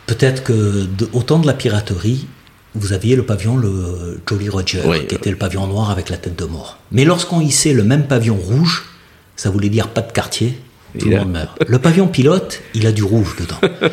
peut-être 0.06 0.44
que 0.44 0.86
de, 0.86 1.10
au 1.14 1.24
temps 1.24 1.40
de 1.40 1.48
la 1.48 1.54
piraterie, 1.54 2.28
vous 2.76 2.94
aviez 2.94 3.16
le 3.16 3.24
pavillon, 3.24 3.58
le 3.58 4.22
Jolly 4.28 4.50
Roger, 4.50 4.82
qui 5.08 5.16
était 5.16 5.32
le 5.32 5.38
pavillon 5.38 5.68
noir 5.68 5.90
avec 5.90 6.10
la 6.10 6.18
tête 6.18 6.38
de 6.38 6.46
mort. 6.46 6.78
Mais 6.92 7.06
lorsqu'on 7.06 7.42
hissait 7.42 7.74
le 7.74 7.84
même 7.84 8.08
pavillon 8.08 8.36
rouge, 8.36 8.86
ça 9.36 9.50
voulait 9.50 9.70
dire 9.70 9.88
pas 9.88 10.02
de 10.02 10.12
quartier, 10.12 10.60
tout 11.00 11.10
le 11.10 11.18
monde 11.18 11.32
meurt. 11.32 11.58
Le 11.66 11.80
pavillon 11.80 12.08
pilote, 12.08 12.62
il 12.74 12.86
a 12.86 12.92
du 12.92 13.04
rouge 13.04 13.36
dedans. 13.40 13.60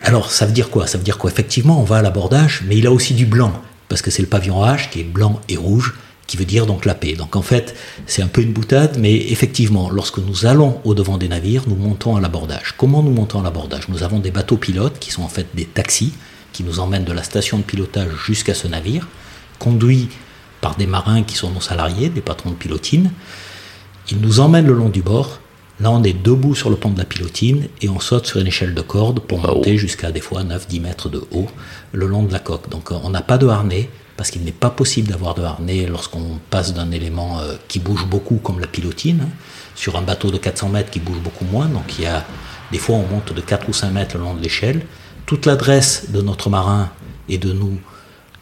Alors, 0.00 0.30
ça 0.30 0.46
veut 0.46 0.52
dire 0.52 0.70
quoi? 0.70 0.86
Ça 0.86 0.96
veut 0.96 1.04
dire 1.04 1.18
qu'effectivement, 1.18 1.80
on 1.80 1.84
va 1.84 1.96
à 1.98 2.02
l'abordage, 2.02 2.62
mais 2.66 2.76
il 2.76 2.86
a 2.86 2.92
aussi 2.92 3.14
du 3.14 3.26
blanc, 3.26 3.52
parce 3.88 4.00
que 4.00 4.10
c'est 4.10 4.22
le 4.22 4.28
pavillon 4.28 4.64
H 4.64 4.88
qui 4.90 5.00
est 5.00 5.04
blanc 5.04 5.40
et 5.48 5.56
rouge, 5.56 5.94
qui 6.28 6.36
veut 6.36 6.44
dire 6.44 6.66
donc 6.66 6.84
la 6.84 6.94
paix. 6.94 7.14
Donc 7.14 7.34
en 7.34 7.42
fait, 7.42 7.74
c'est 8.06 8.22
un 8.22 8.28
peu 8.28 8.42
une 8.42 8.52
boutade, 8.52 8.98
mais 8.98 9.16
effectivement, 9.32 9.90
lorsque 9.90 10.18
nous 10.18 10.46
allons 10.46 10.80
au 10.84 10.94
devant 10.94 11.18
des 11.18 11.26
navires, 11.26 11.64
nous 11.66 11.74
montons 11.74 12.14
à 12.14 12.20
l'abordage. 12.20 12.74
Comment 12.76 13.02
nous 13.02 13.10
montons 13.10 13.40
à 13.40 13.42
l'abordage? 13.42 13.88
Nous 13.88 14.04
avons 14.04 14.20
des 14.20 14.30
bateaux 14.30 14.58
pilotes 14.58 15.00
qui 15.00 15.10
sont 15.10 15.22
en 15.22 15.28
fait 15.28 15.48
des 15.54 15.64
taxis 15.64 16.12
qui 16.52 16.62
nous 16.62 16.78
emmènent 16.80 17.04
de 17.04 17.12
la 17.12 17.22
station 17.22 17.58
de 17.58 17.62
pilotage 17.62 18.10
jusqu'à 18.26 18.54
ce 18.54 18.68
navire, 18.68 19.08
conduits 19.58 20.08
par 20.60 20.76
des 20.76 20.86
marins 20.86 21.22
qui 21.22 21.34
sont 21.34 21.50
nos 21.50 21.60
salariés, 21.60 22.10
des 22.10 22.20
patrons 22.20 22.50
de 22.50 22.56
pilotine. 22.56 23.10
Ils 24.10 24.20
nous 24.20 24.40
emmènent 24.40 24.66
le 24.66 24.74
long 24.74 24.88
du 24.88 25.02
bord. 25.02 25.40
Là, 25.80 25.92
on 25.92 26.02
est 26.02 26.12
debout 26.12 26.56
sur 26.56 26.70
le 26.70 26.76
pont 26.76 26.90
de 26.90 26.98
la 26.98 27.04
pilotine 27.04 27.68
et 27.82 27.88
on 27.88 28.00
saute 28.00 28.26
sur 28.26 28.40
une 28.40 28.48
échelle 28.48 28.74
de 28.74 28.80
corde 28.80 29.20
pour 29.20 29.38
monter 29.38 29.78
jusqu'à 29.78 30.10
des 30.10 30.20
fois 30.20 30.42
9-10 30.42 30.80
mètres 30.80 31.08
de 31.08 31.22
haut 31.30 31.46
le 31.92 32.06
long 32.06 32.24
de 32.24 32.32
la 32.32 32.40
coque. 32.40 32.68
Donc 32.68 32.90
on 32.90 33.10
n'a 33.10 33.22
pas 33.22 33.38
de 33.38 33.46
harnais, 33.46 33.88
parce 34.16 34.32
qu'il 34.32 34.42
n'est 34.42 34.50
pas 34.50 34.70
possible 34.70 35.08
d'avoir 35.08 35.36
de 35.36 35.42
harnais 35.42 35.86
lorsqu'on 35.86 36.40
passe 36.50 36.74
d'un 36.74 36.90
élément 36.90 37.38
euh, 37.38 37.54
qui 37.68 37.78
bouge 37.78 38.04
beaucoup 38.06 38.38
comme 38.42 38.58
la 38.58 38.66
pilotine, 38.66 39.20
hein, 39.22 39.28
sur 39.76 39.96
un 39.96 40.02
bateau 40.02 40.32
de 40.32 40.38
400 40.38 40.70
mètres 40.70 40.90
qui 40.90 40.98
bouge 40.98 41.20
beaucoup 41.20 41.44
moins, 41.44 41.66
donc 41.66 41.96
il 41.98 42.04
y 42.04 42.06
a 42.08 42.26
des 42.72 42.78
fois 42.78 42.96
on 42.96 43.06
monte 43.06 43.32
de 43.32 43.40
4 43.40 43.68
ou 43.68 43.72
5 43.72 43.92
mètres 43.92 44.16
le 44.16 44.24
long 44.24 44.34
de 44.34 44.42
l'échelle. 44.42 44.84
Toute 45.24 45.46
l'adresse 45.46 46.10
de 46.10 46.20
notre 46.20 46.50
marin 46.50 46.90
et 47.28 47.38
de 47.38 47.52
nous 47.52 47.78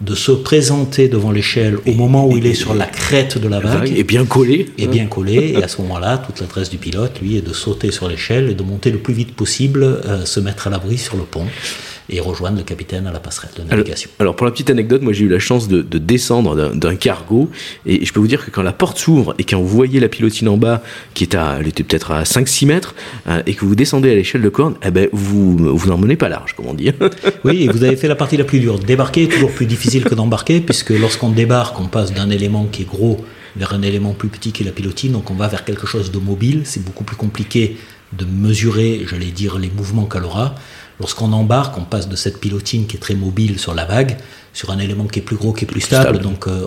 de 0.01 0.15
se 0.15 0.31
présenter 0.33 1.09
devant 1.09 1.31
l'échelle 1.31 1.79
au 1.87 1.93
moment 1.93 2.27
où 2.27 2.37
il 2.37 2.47
est 2.47 2.55
sur 2.55 2.75
la 2.75 2.87
crête 2.87 3.39
de 3.39 3.49
la 3.49 3.61
vague. 3.61 3.93
Et 3.97 4.05
bien 4.05 4.27
collé. 4.27 4.71
Et 4.77 4.87
bien 4.87 5.07
collé. 5.07 5.55
Et 5.57 5.63
à 5.63 5.69
ce 5.69 5.81
moment-là, 5.83 6.19
toute 6.19 6.41
l'adresse 6.41 6.69
du 6.69 6.77
pilote, 6.77 7.19
lui, 7.23 7.37
est 7.37 7.47
de 7.47 7.53
sauter 7.53 7.91
sur 7.91 8.09
l'échelle 8.09 8.51
et 8.51 8.55
de 8.55 8.63
monter 8.63 8.91
le 8.91 8.99
plus 8.99 9.15
vite 9.15 9.35
possible, 9.35 9.83
euh, 9.83 10.27
se 10.27 10.39
mettre 10.41 10.67
à 10.67 10.71
l'abri 10.71 10.99
sur 10.99 11.17
le 11.17 11.23
pont 11.23 11.47
et 12.09 12.21
rejoindre 12.21 12.59
le 12.59 12.63
capitaine 12.63 13.07
à 13.07 13.13
la 13.13 13.21
passerelle 13.21 13.51
de 13.57 13.63
navigation. 13.63 14.11
Alors, 14.19 14.37
pour 14.37 14.47
la 14.47 14.53
petite 14.53 14.71
anecdote, 14.71 15.03
moi 15.03 15.13
j'ai 15.13 15.25
eu 15.25 15.29
la 15.29 15.39
chance 15.39 15.69
de, 15.69 15.83
de 15.83 15.99
descendre 15.99 16.75
d'un 16.75 16.97
cargo 16.97 17.51
et 17.85 18.05
je 18.05 18.13
peux 18.13 18.21
vous 18.21 18.29
dire 18.29 18.45
que 18.45 18.51
quand 18.51 18.63
la 18.63 18.73
porte 18.73 18.99
s'ouvre 18.99 19.35
et 19.39 19.45
quand 19.45 19.59
vous 19.59 19.67
voyez 19.67 20.01
la 20.01 20.09
pilotine 20.09 20.49
en 20.49 20.57
bas 20.57 20.83
qui 21.15 21.25
est 21.25 21.35
à, 21.35 21.57
elle 21.61 21.69
était 21.69 21.83
peut-être 21.83 22.13
à 22.13 22.23
5-6 22.23 22.67
mètres 22.67 22.95
euh, 23.27 23.43
et 23.47 23.55
que 23.55 23.65
vous 23.65 23.75
descendez 23.75 24.11
à 24.11 24.15
l'échelle 24.15 24.43
de 24.43 24.49
corne, 24.49 24.75
eh 24.85 24.91
ben 24.91 25.09
vous 25.13 25.57
vous 25.57 25.89
n'en 25.89 25.99
menez 25.99 26.17
pas 26.17 26.29
large, 26.29 26.55
comme 26.55 26.67
on 26.67 26.75
dit. 26.75 26.93
oui, 27.45 27.65
et 27.65 27.69
vous 27.69 27.83
avez 27.83 27.97
fait 27.97 28.09
la 28.09 28.17
partie 28.17 28.37
la 28.37 28.45
plus 28.45 28.61
dure. 28.61 28.79
Débarquer 28.79 29.25
est 29.25 29.33
toujours 29.33 29.53
plus 29.53 29.67
difficile 29.67 30.05
que 30.05 30.15
d'embarquer 30.15 30.61
puisque 30.61 30.91
lorsqu'on 30.91 31.31
débarque, 31.31 31.79
on 31.81 31.87
passe 31.87 32.13
d'un 32.13 32.31
élément 32.31 32.67
qui 32.67 32.83
est 32.83 32.87
gros 32.87 33.25
vers 33.57 33.73
un 33.73 33.83
élément 33.83 34.13
plus 34.13 34.29
petit 34.29 34.53
qui 34.53 34.63
est 34.63 34.67
la 34.67 34.73
pilotine, 34.73 35.13
donc 35.13 35.31
on 35.31 35.35
va 35.35 35.49
vers 35.49 35.65
quelque 35.65 35.87
chose 35.87 36.11
de 36.11 36.19
mobile. 36.19 36.63
C'est 36.65 36.85
beaucoup 36.85 37.05
plus 37.05 37.17
compliqué 37.17 37.77
de 38.13 38.25
mesurer, 38.25 39.05
j'allais 39.09 39.27
dire, 39.27 39.59
les 39.59 39.71
mouvements 39.71 40.05
qu'elle 40.05 40.25
aura. 40.25 40.55
Lorsqu'on 40.99 41.33
embarque, 41.33 41.77
on 41.79 41.83
passe 41.85 42.09
de 42.09 42.17
cette 42.17 42.41
pilotine 42.41 42.87
qui 42.87 42.97
est 42.97 43.01
très 43.01 43.15
mobile 43.15 43.59
sur 43.59 43.75
la 43.75 43.85
vague, 43.85 44.17
sur 44.53 44.71
un 44.71 44.79
élément 44.79 45.05
qui 45.05 45.19
est 45.19 45.23
plus 45.23 45.37
gros, 45.37 45.53
qui 45.53 45.65
est 45.65 45.69
plus 45.69 45.83
stable, 45.83 46.21
donc 46.21 46.49
euh, 46.49 46.65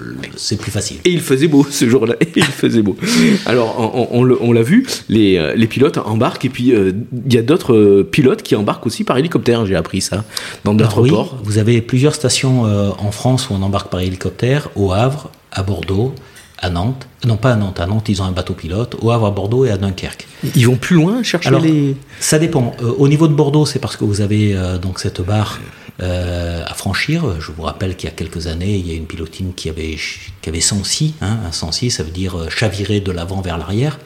euh, 0.00 0.02
c'est 0.36 0.56
plus 0.56 0.70
facile. 0.70 0.96
Et 1.04 1.10
il 1.10 1.20
faisait 1.20 1.48
beau 1.48 1.66
ce 1.68 1.86
jour-là, 1.86 2.14
il 2.36 2.42
faisait 2.42 2.80
beau. 2.80 2.96
Alors 3.44 3.78
on, 3.94 4.22
on, 4.22 4.52
l'a 4.52 4.62
vu, 4.62 4.86
les, 5.10 5.36
euh, 5.36 5.54
les, 5.54 5.66
pilotes 5.66 5.98
embarquent, 5.98 6.46
et 6.46 6.48
puis 6.48 6.72
il 6.72 7.32
y 7.32 7.36
a 7.36 7.42
d'autres 7.42 8.02
pilotes 8.02 8.42
qui 8.42 8.56
embarquent 8.56 8.86
aussi 8.86 9.04
par 9.04 9.18
hélicoptère, 9.18 9.66
j'ai 9.66 9.76
appris 9.76 10.00
ça, 10.00 10.24
dans 10.64 10.72
d'autres 10.72 11.02
oui, 11.02 11.10
ports. 11.10 11.38
Vous 11.44 11.58
avez 11.58 11.82
plusieurs 11.82 12.14
stations 12.14 12.62
en 12.62 13.12
France 13.12 13.50
où 13.50 13.52
on 13.52 13.60
embarque 13.62 13.90
par 13.90 14.00
hélicoptère, 14.00 14.70
au 14.74 14.92
Havre, 14.92 15.30
à 15.52 15.62
Bordeaux, 15.62 16.14
à 16.58 16.70
Nantes. 16.70 17.06
Non, 17.24 17.36
pas 17.36 17.52
à 17.52 17.56
Nantes. 17.56 17.80
À 17.80 17.86
Nantes, 17.86 18.08
ils 18.08 18.22
ont 18.22 18.24
un 18.24 18.32
bateau 18.32 18.54
pilote. 18.54 18.96
Au 19.00 19.10
Havre, 19.10 19.26
à 19.26 19.30
Bordeaux 19.30 19.64
et 19.64 19.70
à 19.70 19.76
Dunkerque. 19.76 20.26
Ils 20.54 20.66
vont 20.66 20.76
plus 20.76 20.96
loin 20.96 21.22
chercher 21.22 21.58
les. 21.60 21.96
Ça 22.20 22.38
dépend. 22.38 22.74
Euh, 22.82 22.92
au 22.98 23.08
niveau 23.08 23.28
de 23.28 23.34
Bordeaux, 23.34 23.66
c'est 23.66 23.78
parce 23.78 23.96
que 23.96 24.04
vous 24.04 24.20
avez 24.20 24.54
euh, 24.54 24.78
donc 24.78 24.98
cette 24.98 25.20
barre 25.20 25.60
euh, 26.02 26.64
à 26.66 26.74
franchir. 26.74 27.40
Je 27.40 27.52
vous 27.52 27.62
rappelle 27.62 27.96
qu'il 27.96 28.08
y 28.08 28.12
a 28.12 28.14
quelques 28.14 28.46
années, 28.46 28.76
il 28.76 28.86
y 28.86 28.92
a 28.92 28.94
une 28.94 29.06
pilotine 29.06 29.54
qui 29.54 29.68
avait, 29.68 29.96
qui 30.42 30.48
avait 30.48 30.60
106. 30.60 31.14
Hein, 31.20 31.38
un 31.46 31.52
106, 31.52 31.90
ça 31.90 32.02
veut 32.02 32.10
dire 32.10 32.50
chavirer 32.50 33.00
de 33.00 33.12
l'avant 33.12 33.40
vers 33.40 33.58
l'arrière. 33.58 33.98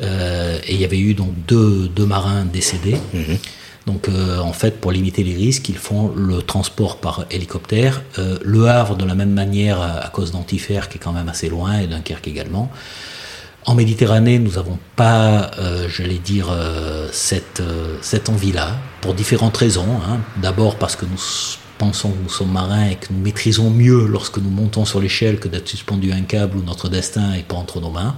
et 0.00 0.74
il 0.74 0.80
y 0.80 0.84
avait 0.84 0.98
eu 0.98 1.14
donc 1.14 1.32
deux, 1.46 1.88
deux 1.88 2.06
marins 2.06 2.44
décédés. 2.44 2.96
Mhm. 3.12 3.38
Donc 3.86 4.08
euh, 4.08 4.38
en 4.38 4.52
fait, 4.52 4.80
pour 4.80 4.92
limiter 4.92 5.22
les 5.22 5.34
risques, 5.34 5.68
ils 5.68 5.76
font 5.78 6.12
le 6.14 6.42
transport 6.42 6.98
par 6.98 7.26
hélicoptère. 7.30 8.02
Euh, 8.18 8.38
le 8.42 8.68
Havre, 8.68 8.96
de 8.96 9.04
la 9.04 9.14
même 9.14 9.32
manière, 9.32 9.80
à, 9.80 10.08
cause 10.08 10.32
d'Antifer, 10.32 10.80
qui 10.90 10.96
est 10.96 11.00
quand 11.00 11.12
même 11.12 11.28
assez 11.28 11.48
loin, 11.48 11.78
et 11.78 11.86
Dunkerque 11.86 12.28
également. 12.28 12.70
En 13.66 13.74
Méditerranée, 13.74 14.38
nous 14.38 14.52
n'avons 14.52 14.78
pas, 14.94 15.50
euh, 15.58 15.88
j'allais 15.88 16.18
dire, 16.18 16.54
cette, 17.12 17.62
cette 18.02 18.28
envie-là, 18.28 18.76
pour 19.00 19.14
différentes 19.14 19.56
raisons. 19.56 19.86
Hein. 20.08 20.18
D'abord 20.40 20.76
parce 20.76 20.96
que 20.96 21.06
nous 21.06 21.20
pensons 21.78 22.10
que 22.10 22.22
nous 22.22 22.28
sommes 22.28 22.52
marins 22.52 22.88
et 22.90 22.96
que 22.96 23.06
nous 23.10 23.20
maîtrisons 23.20 23.70
mieux 23.70 24.06
lorsque 24.06 24.38
nous 24.38 24.50
montons 24.50 24.84
sur 24.84 25.00
l'échelle 25.00 25.40
que 25.40 25.48
d'être 25.48 25.68
suspendu 25.68 26.12
à 26.12 26.14
un 26.14 26.22
câble 26.22 26.58
où 26.58 26.62
notre 26.62 26.88
destin 26.88 27.32
n'est 27.32 27.42
pas 27.42 27.56
entre 27.56 27.80
nos 27.80 27.90
mains. 27.90 28.16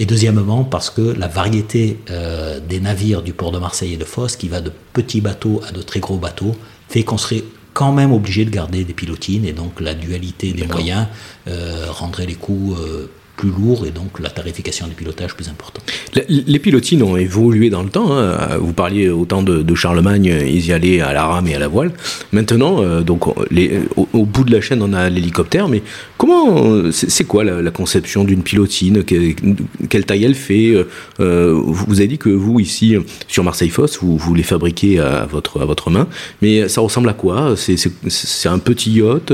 Et 0.00 0.06
deuxièmement, 0.06 0.62
parce 0.62 0.90
que 0.90 1.02
la 1.02 1.26
variété 1.26 1.98
euh, 2.10 2.60
des 2.60 2.78
navires 2.78 3.20
du 3.20 3.32
port 3.32 3.50
de 3.50 3.58
Marseille 3.58 3.94
et 3.94 3.96
de 3.96 4.04
Fos, 4.04 4.28
qui 4.38 4.48
va 4.48 4.60
de 4.60 4.70
petits 4.92 5.20
bateaux 5.20 5.60
à 5.68 5.72
de 5.72 5.82
très 5.82 5.98
gros 5.98 6.16
bateaux, 6.16 6.54
fait 6.88 7.02
qu'on 7.02 7.18
serait 7.18 7.42
quand 7.74 7.92
même 7.92 8.12
obligé 8.12 8.44
de 8.44 8.50
garder 8.50 8.84
des 8.84 8.94
pilotines. 8.94 9.44
Et 9.44 9.52
donc 9.52 9.80
la 9.80 9.94
dualité 9.94 10.52
des 10.52 10.68
moyens 10.68 11.08
euh, 11.48 11.86
rendrait 11.90 12.26
les 12.26 12.36
coûts 12.36 12.76
euh, 12.78 13.10
plus 13.38 13.50
lourd 13.50 13.86
et 13.86 13.92
donc 13.92 14.18
la 14.18 14.30
tarification 14.30 14.88
du 14.88 14.94
pilotage 14.94 15.34
plus 15.34 15.48
importante. 15.48 15.84
Les 16.28 16.58
pilotines 16.58 17.02
ont 17.04 17.16
évolué 17.16 17.70
dans 17.70 17.84
le 17.84 17.88
temps. 17.88 18.18
Hein. 18.18 18.58
Vous 18.60 18.72
parliez 18.72 19.08
au 19.08 19.24
temps 19.24 19.42
de, 19.42 19.74
Charlemagne, 19.74 20.24
ils 20.24 20.66
y 20.66 20.72
allaient 20.72 21.00
à 21.00 21.12
la 21.12 21.24
rame 21.24 21.46
et 21.46 21.54
à 21.54 21.60
la 21.60 21.68
voile. 21.68 21.92
Maintenant, 22.32 22.82
euh, 22.82 23.02
donc 23.02 23.26
les, 23.52 23.70
au, 23.96 24.24
bout 24.24 24.42
de 24.42 24.50
la 24.50 24.60
chaîne, 24.60 24.82
on 24.82 24.92
a 24.92 25.08
l'hélicoptère. 25.08 25.68
Mais 25.68 25.82
comment, 26.16 26.90
c'est 26.90 27.24
quoi 27.24 27.44
la, 27.44 27.70
conception 27.70 28.24
d'une 28.24 28.42
pilotine? 28.42 29.04
Quelle, 29.04 30.04
taille 30.04 30.24
elle 30.24 30.34
fait? 30.34 30.74
Euh, 31.20 31.52
Vous 31.54 32.00
avez 32.00 32.08
dit 32.08 32.18
que 32.18 32.30
vous 32.30 32.58
ici 32.58 32.96
sur 33.28 33.44
Marseille 33.44 33.68
Fosse, 33.68 33.98
vous, 34.02 34.16
vous 34.16 34.34
les 34.34 34.42
fabriquez 34.42 34.98
à 34.98 35.26
votre 35.30 35.60
à 35.60 35.64
votre 35.64 35.90
main. 35.90 36.08
Mais 36.42 36.68
ça 36.68 36.80
ressemble 36.80 37.08
à 37.08 37.14
quoi? 37.14 37.54
C'est 37.56 38.48
un 38.48 38.58
petit 38.58 38.90
yacht 38.90 39.32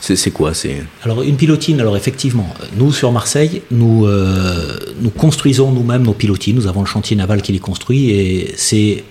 C'est 0.00 0.30
quoi? 0.30 0.54
C'est 0.54 0.82
alors 1.04 1.20
une 1.22 1.36
pilotine. 1.36 1.80
Alors 1.80 1.98
effectivement, 1.98 2.48
nous 2.78 2.92
sur 2.92 3.12
Marseille 3.12 3.41
nous, 3.70 4.06
euh, 4.06 4.78
nous 5.00 5.10
construisons 5.10 5.72
nous-mêmes 5.72 6.02
nos 6.02 6.14
pilotis. 6.14 6.54
Nous 6.54 6.66
avons 6.66 6.80
le 6.80 6.86
chantier 6.86 7.16
naval 7.16 7.42
qui 7.42 7.52
les 7.52 7.58
construit 7.58 8.10
et 8.10 8.52
c'est 8.56 9.04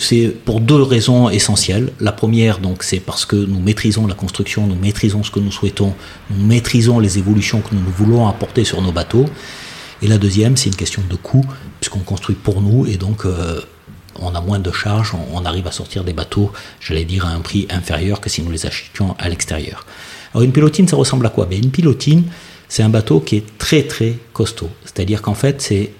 c'est 0.00 0.34
pour 0.44 0.60
deux 0.60 0.82
raisons 0.82 1.30
essentielles. 1.30 1.92
La 2.00 2.10
première, 2.10 2.58
donc, 2.58 2.82
c'est 2.82 2.98
parce 2.98 3.24
que 3.24 3.36
nous 3.36 3.60
maîtrisons 3.60 4.06
la 4.08 4.14
construction, 4.14 4.66
nous 4.66 4.74
maîtrisons 4.74 5.22
ce 5.22 5.30
que 5.30 5.38
nous 5.38 5.52
souhaitons, 5.52 5.94
nous 6.30 6.44
maîtrisons 6.44 6.98
les 6.98 7.18
évolutions 7.18 7.60
que 7.60 7.74
nous 7.74 7.80
voulons 7.96 8.26
apporter 8.26 8.64
sur 8.64 8.82
nos 8.82 8.90
bateaux. 8.90 9.26
Et 10.02 10.08
la 10.08 10.18
deuxième, 10.18 10.56
c'est 10.56 10.70
une 10.70 10.76
question 10.76 11.02
de 11.08 11.14
coût, 11.14 11.44
puisqu'on 11.78 12.00
construit 12.00 12.34
pour 12.34 12.62
nous 12.62 12.86
et 12.86 12.96
donc 12.96 13.24
euh, 13.26 13.60
on 14.18 14.34
a 14.34 14.40
moins 14.40 14.58
de 14.58 14.72
charges, 14.72 15.12
on, 15.32 15.44
arrive 15.44 15.66
à 15.66 15.72
sortir 15.72 16.04
des 16.04 16.12
bateaux, 16.12 16.52
j'allais 16.80 17.04
dire, 17.04 17.26
à 17.26 17.30
un 17.30 17.40
prix 17.40 17.66
inférieur 17.70 18.20
que 18.20 18.28
si 18.28 18.42
nous 18.42 18.50
les 18.50 18.66
achetions 18.66 19.14
à 19.18 19.28
l'extérieur. 19.28 19.86
Alors 20.32 20.42
une 20.42 20.52
pilotine, 20.52 20.88
ça 20.88 20.96
ressemble 20.96 21.26
à 21.26 21.30
quoi? 21.30 21.46
Mais 21.48 21.58
Une 21.58 21.70
pilotine, 21.70 22.24
c'est 22.70 22.82
un 22.82 22.88
bateau 22.88 23.20
qui 23.20 23.36
est 23.36 23.58
très 23.58 23.82
très 23.82 24.14
costaud. 24.32 24.70
C'est-à-dire 24.84 25.20
qu'en 25.20 25.34
fait, 25.34 25.60
c'est 25.60 25.90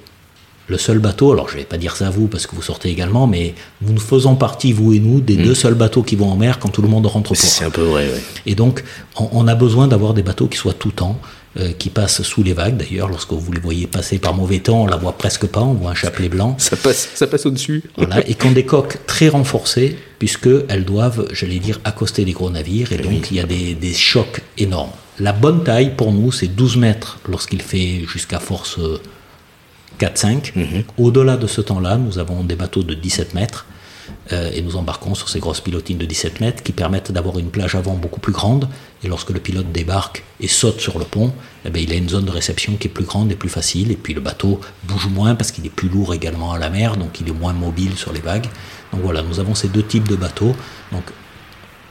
le 0.69 0.79
seul 0.79 1.01
bateau, 1.01 1.33
alors 1.33 1.49
je 1.49 1.55
ne 1.55 1.59
vais 1.59 1.67
pas 1.67 1.79
dire 1.79 1.97
ça 1.97 2.07
à 2.07 2.11
vous 2.11 2.29
parce 2.29 2.47
que 2.47 2.55
vous 2.55 2.63
sortez 2.63 2.89
également, 2.91 3.27
mais 3.27 3.55
nous 3.83 3.99
faisons 3.99 4.37
partie, 4.37 4.73
vous 4.73 4.93
et 4.93 5.01
nous, 5.01 5.21
des 5.21 5.37
mm. 5.37 5.43
deux 5.43 5.55
seuls 5.55 5.75
bateaux 5.75 6.05
qui 6.05 6.15
vont 6.15 6.31
en 6.31 6.37
mer 6.37 6.61
quand 6.61 6.69
tout 6.69 6.81
le 6.81 6.87
monde 6.87 7.07
rentre 7.07 7.33
au 7.33 7.35
port. 7.35 7.43
C'est 7.43 7.65
un 7.65 7.71
peu 7.71 7.83
vrai, 7.83 8.09
oui. 8.15 8.21
Et 8.47 8.55
donc, 8.55 8.85
on, 9.17 9.49
a 9.49 9.57
besoin 9.57 9.89
d'avoir 9.89 10.15
des 10.15 10.23
bateaux 10.23 10.47
qui 10.47 10.57
soient 10.57 10.73
tout 10.73 10.93
temps, 10.93 11.21
euh, 11.59 11.73
qui 11.77 11.91
passent 11.91 12.23
sous 12.23 12.45
les 12.45 12.53
vagues. 12.53 12.77
D'ailleurs, 12.77 13.09
lorsque 13.09 13.33
vous 13.33 13.51
les 13.51 13.61
voyez 13.61 13.89
passer 13.89 14.19
par 14.19 14.35
mauvais 14.35 14.61
temps, 14.61 14.83
on 14.83 14.87
la 14.87 14.97
voit 14.97 15.19
presque 15.19 15.47
pas, 15.47 15.63
on 15.63 15.75
voit 15.75 15.91
un 15.91 15.97
chapelet 15.97 16.29
blanc. 16.29 16.55
Ça 16.59 16.77
passe, 16.77 17.09
ça 17.17 17.27
passe 17.27 17.47
au-dessus. 17.47 17.83
Voilà, 17.97 18.21
et 18.29 18.37
ont 18.45 18.53
des 18.53 18.65
coques 18.65 18.99
très 19.09 19.29
renforcées, 19.29 19.99
puisqu'elles 20.21 20.85
doivent, 20.85 21.27
j'allais 21.33 21.59
dire, 21.59 21.81
accoster 21.83 22.25
les 22.25 22.33
gros 22.33 22.49
navires, 22.49 22.93
et 22.93 22.97
eh 23.01 23.03
donc 23.03 23.33
il 23.33 23.39
y 23.39 23.41
a 23.41 23.45
des, 23.45 23.75
des 23.75 23.93
chocs 23.93 24.41
énormes. 24.57 24.93
La 25.21 25.35
bonne 25.35 25.63
taille 25.63 25.95
pour 25.97 26.13
nous, 26.13 26.33
c'est 26.33 26.49
12 26.49 26.79
mètres 26.79 27.19
lorsqu'il 27.29 27.61
fait 27.61 28.05
jusqu'à 28.07 28.39
force 28.39 28.79
4-5. 30.01 30.53
Euh, 30.57 30.61
mhm. 30.61 30.85
Au-delà 30.97 31.37
de 31.37 31.47
ce 31.47 31.61
temps-là, 31.61 31.99
nous 31.99 32.19
avons 32.19 32.43
des 32.43 32.57
bateaux 32.57 32.83
de 32.83 32.95
17 32.95 33.35
mètres 33.35 33.67
euh, 34.33 34.51
et 34.55 34.63
nous 34.63 34.77
embarquons 34.77 35.15
sur 35.15 35.29
ces 35.29 35.39
grosses 35.39 35.61
pilotines 35.61 35.99
de 35.99 36.07
17 36.07 36.41
mètres 36.41 36.63
qui 36.63 36.73
permettent 36.73 37.13
d'avoir 37.13 37.39
une 37.39 37.51
plage 37.51 37.75
avant 37.75 37.93
beaucoup 37.97 38.19
plus 38.19 38.33
grande. 38.33 38.67
Et 39.05 39.09
lorsque 39.09 39.29
le 39.29 39.41
pilote 39.41 39.71
débarque 39.71 40.25
et 40.41 40.49
saute 40.49 40.81
sur 40.81 40.99
le 40.99 41.05
pont, 41.05 41.35
eh 41.67 41.71
bien, 41.71 41.83
il 41.83 41.93
a 41.93 41.97
une 41.97 42.09
zone 42.09 42.25
de 42.25 42.31
réception 42.31 42.77
qui 42.77 42.89
est 42.89 42.91
plus 42.91 43.05
grande 43.05 43.31
et 43.31 43.37
plus 43.37 43.51
facile. 43.51 43.93
Et 43.93 43.97
puis 43.97 44.15
le 44.15 44.23
bateau 44.23 44.59
bouge 44.85 45.09
moins 45.09 45.35
parce 45.35 45.53
qu'il 45.53 45.67
est 45.67 45.75
plus 45.75 45.91
lourd 45.91 46.15
également 46.15 46.53
à 46.53 46.59
la 46.59 46.71
mer, 46.71 46.97
donc 46.97 47.21
il 47.21 47.29
est 47.29 47.33
moins 47.33 47.53
mobile 47.53 47.99
sur 47.99 48.15
les 48.15 48.21
vagues. 48.21 48.47
Donc 48.91 49.03
voilà, 49.03 49.21
nous 49.21 49.39
avons 49.39 49.55
ces 49.55 49.69
deux 49.69 49.83
types 49.83 50.09
de 50.09 50.17
bateaux. 50.17 50.57
Donc 50.93 51.05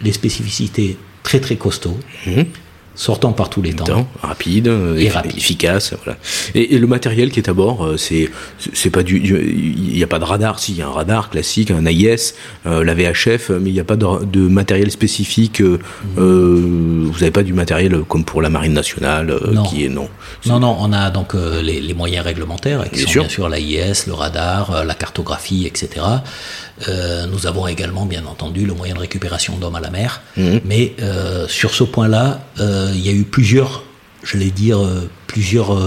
les 0.02 0.14
spécificités 0.14 0.98
très 1.22 1.40
très 1.40 1.58
costauds. 1.58 2.00
Mhm 2.26 2.48
sortant 2.96 3.32
par 3.32 3.50
tous 3.50 3.62
les 3.62 3.74
temps, 3.74 4.08
rapide, 4.22 4.72
et, 4.98 5.10
efficace, 5.38 5.94
voilà. 6.04 6.18
Et, 6.56 6.78
le 6.78 6.88
matériel 6.88 7.32
qui 7.32 7.40
est 7.40 7.50
à 7.50 7.54
bord, 7.54 7.86
euh, 7.86 7.98
c'est 7.98 8.30
c'est 8.74 8.90
pas 8.90 9.04
du, 9.04 9.18
il 9.20 9.94
n'y 9.94 10.04
a 10.04 10.08
pas 10.08 10.20
de 10.20 10.26
radar, 10.26 10.60
si 10.60 10.74
il 10.74 10.78
y 10.78 10.82
a 10.82 10.88
un 10.88 10.92
radar 10.92 11.30
classique, 11.30 11.72
un 11.72 11.86
AIS, 11.86 12.34
euh, 12.66 12.84
la 12.84 12.94
VHF, 12.94 13.52
mais 13.52 13.70
il 13.70 13.74
n'y 13.74 13.80
a 13.80 13.86
pas 13.86 13.96
de, 13.96 14.40
matériel 14.40 14.92
spécifique. 14.92 15.62
Euh, 15.62 15.80
vous 16.18 17.20
n'avez 17.20 17.32
pas 17.32 17.44
du 17.44 17.54
matériel 17.54 18.00
comme 18.08 18.26
pour 18.26 18.42
la 18.42 18.50
marine 18.50 18.74
nationale, 18.74 19.34
qui 19.70 19.86
est 19.86 19.90
non. 19.90 20.10
Non, 20.46 20.60
non, 20.60 20.78
on 20.80 20.92
a 20.92 21.10
donc 21.10 21.34
les, 21.34 21.94
moyens 21.94 22.26
réglementaires, 22.26 22.84
qui 22.90 22.98
bien 22.98 23.06
sont 23.06 23.12
sûr. 23.12 23.22
bien 23.24 23.30
sûr 23.30 23.50
l'AIS, 23.50 24.08
le 24.08 24.14
radar, 24.14 24.86
la 24.86 24.94
cartographie, 24.94 25.66
etc. 25.66 26.06
Euh, 26.88 27.26
nous 27.28 27.48
avons 27.48 27.68
également, 27.68 28.06
bien 28.06 28.26
entendu, 28.26 28.66
le 28.66 28.74
moyen 28.74 28.94
de 28.94 29.00
récupération 29.00 29.58
d'hommes 29.58 29.76
à 29.76 29.80
la 29.80 29.90
mer. 29.90 30.22
Mhm. 30.38 30.62
Mais 30.66 30.96
euh, 31.02 31.48
sur 31.48 31.74
ce 31.74 31.84
point-là, 31.84 32.42
euh, 32.60 32.92
il 32.94 33.06
y 33.06 33.10
a 33.10 33.12
eu 33.12 33.24
plusieurs, 33.24 33.84
je 34.24 34.38
vais 34.38 34.52
dire, 34.52 34.80
plusieurs 35.28 35.78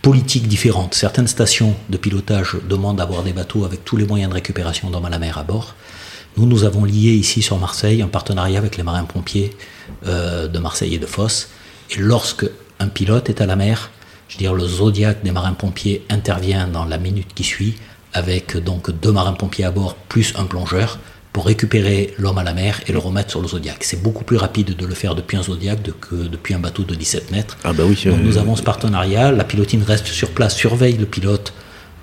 politiques 0.00 0.48
différentes. 0.48 0.94
Certaines 0.94 1.28
stations 1.28 1.74
de 1.88 1.96
pilotage 1.96 2.56
demandent 2.68 2.98
d'avoir 2.98 3.22
des 3.22 3.32
bateaux 3.32 3.64
avec 3.64 3.84
tous 3.84 3.96
les 3.96 4.06
moyens 4.06 4.30
de 4.30 4.34
récupération 4.34 4.90
d'hommes 4.90 5.06
à 5.06 5.10
la 5.10 5.18
mer 5.18 5.38
à 5.38 5.44
bord. 5.44 5.74
Nous, 6.36 6.46
nous 6.46 6.64
avons 6.64 6.84
lié 6.84 7.12
ici 7.12 7.42
sur 7.42 7.58
Marseille 7.58 8.00
un 8.00 8.08
partenariat 8.08 8.58
avec 8.58 8.76
les 8.76 8.82
marins-pompiers 8.82 9.50
de 10.04 10.58
Marseille 10.58 10.94
et 10.94 10.98
de 10.98 11.06
Fosse. 11.06 11.48
Et 11.90 11.98
lorsque 11.98 12.46
un 12.80 12.88
pilote 12.88 13.28
est 13.28 13.40
à 13.40 13.46
la 13.46 13.56
mer, 13.56 13.90
je 14.28 14.36
veux 14.36 14.38
dire, 14.38 14.54
le 14.54 14.66
zodiaque 14.66 15.22
des 15.22 15.30
marins-pompiers 15.30 16.04
intervient 16.08 16.66
dans 16.66 16.84
la 16.84 16.98
minute 16.98 17.34
qui 17.34 17.44
suit 17.44 17.76
avec 18.12 18.56
donc 18.56 18.90
deux 18.90 19.12
marins-pompiers 19.12 19.64
à 19.64 19.70
bord 19.70 19.94
plus 19.94 20.34
un 20.36 20.44
plongeur 20.44 20.98
pour 21.32 21.46
récupérer 21.46 22.14
l'homme 22.18 22.38
à 22.38 22.44
la 22.44 22.52
mer 22.52 22.80
et 22.86 22.92
le 22.92 22.98
remettre 22.98 23.30
sur 23.30 23.40
le 23.40 23.48
Zodiac. 23.48 23.84
C'est 23.84 24.02
beaucoup 24.02 24.24
plus 24.24 24.36
rapide 24.36 24.76
de 24.76 24.86
le 24.86 24.94
faire 24.94 25.14
depuis 25.14 25.36
un 25.36 25.42
Zodiac 25.42 25.78
que 26.00 26.14
depuis 26.14 26.52
un 26.54 26.58
bateau 26.58 26.82
de 26.82 26.94
17 26.94 27.30
mètres. 27.30 27.56
Ah 27.64 27.72
bah 27.72 27.84
oui, 27.86 27.98
donc 28.04 28.20
nous 28.20 28.36
avons 28.36 28.54
ce 28.54 28.62
partenariat, 28.62 29.32
la 29.32 29.44
pilotine 29.44 29.82
reste 29.82 30.06
sur 30.06 30.30
place, 30.30 30.54
surveille 30.54 30.98
le 30.98 31.06
pilote 31.06 31.54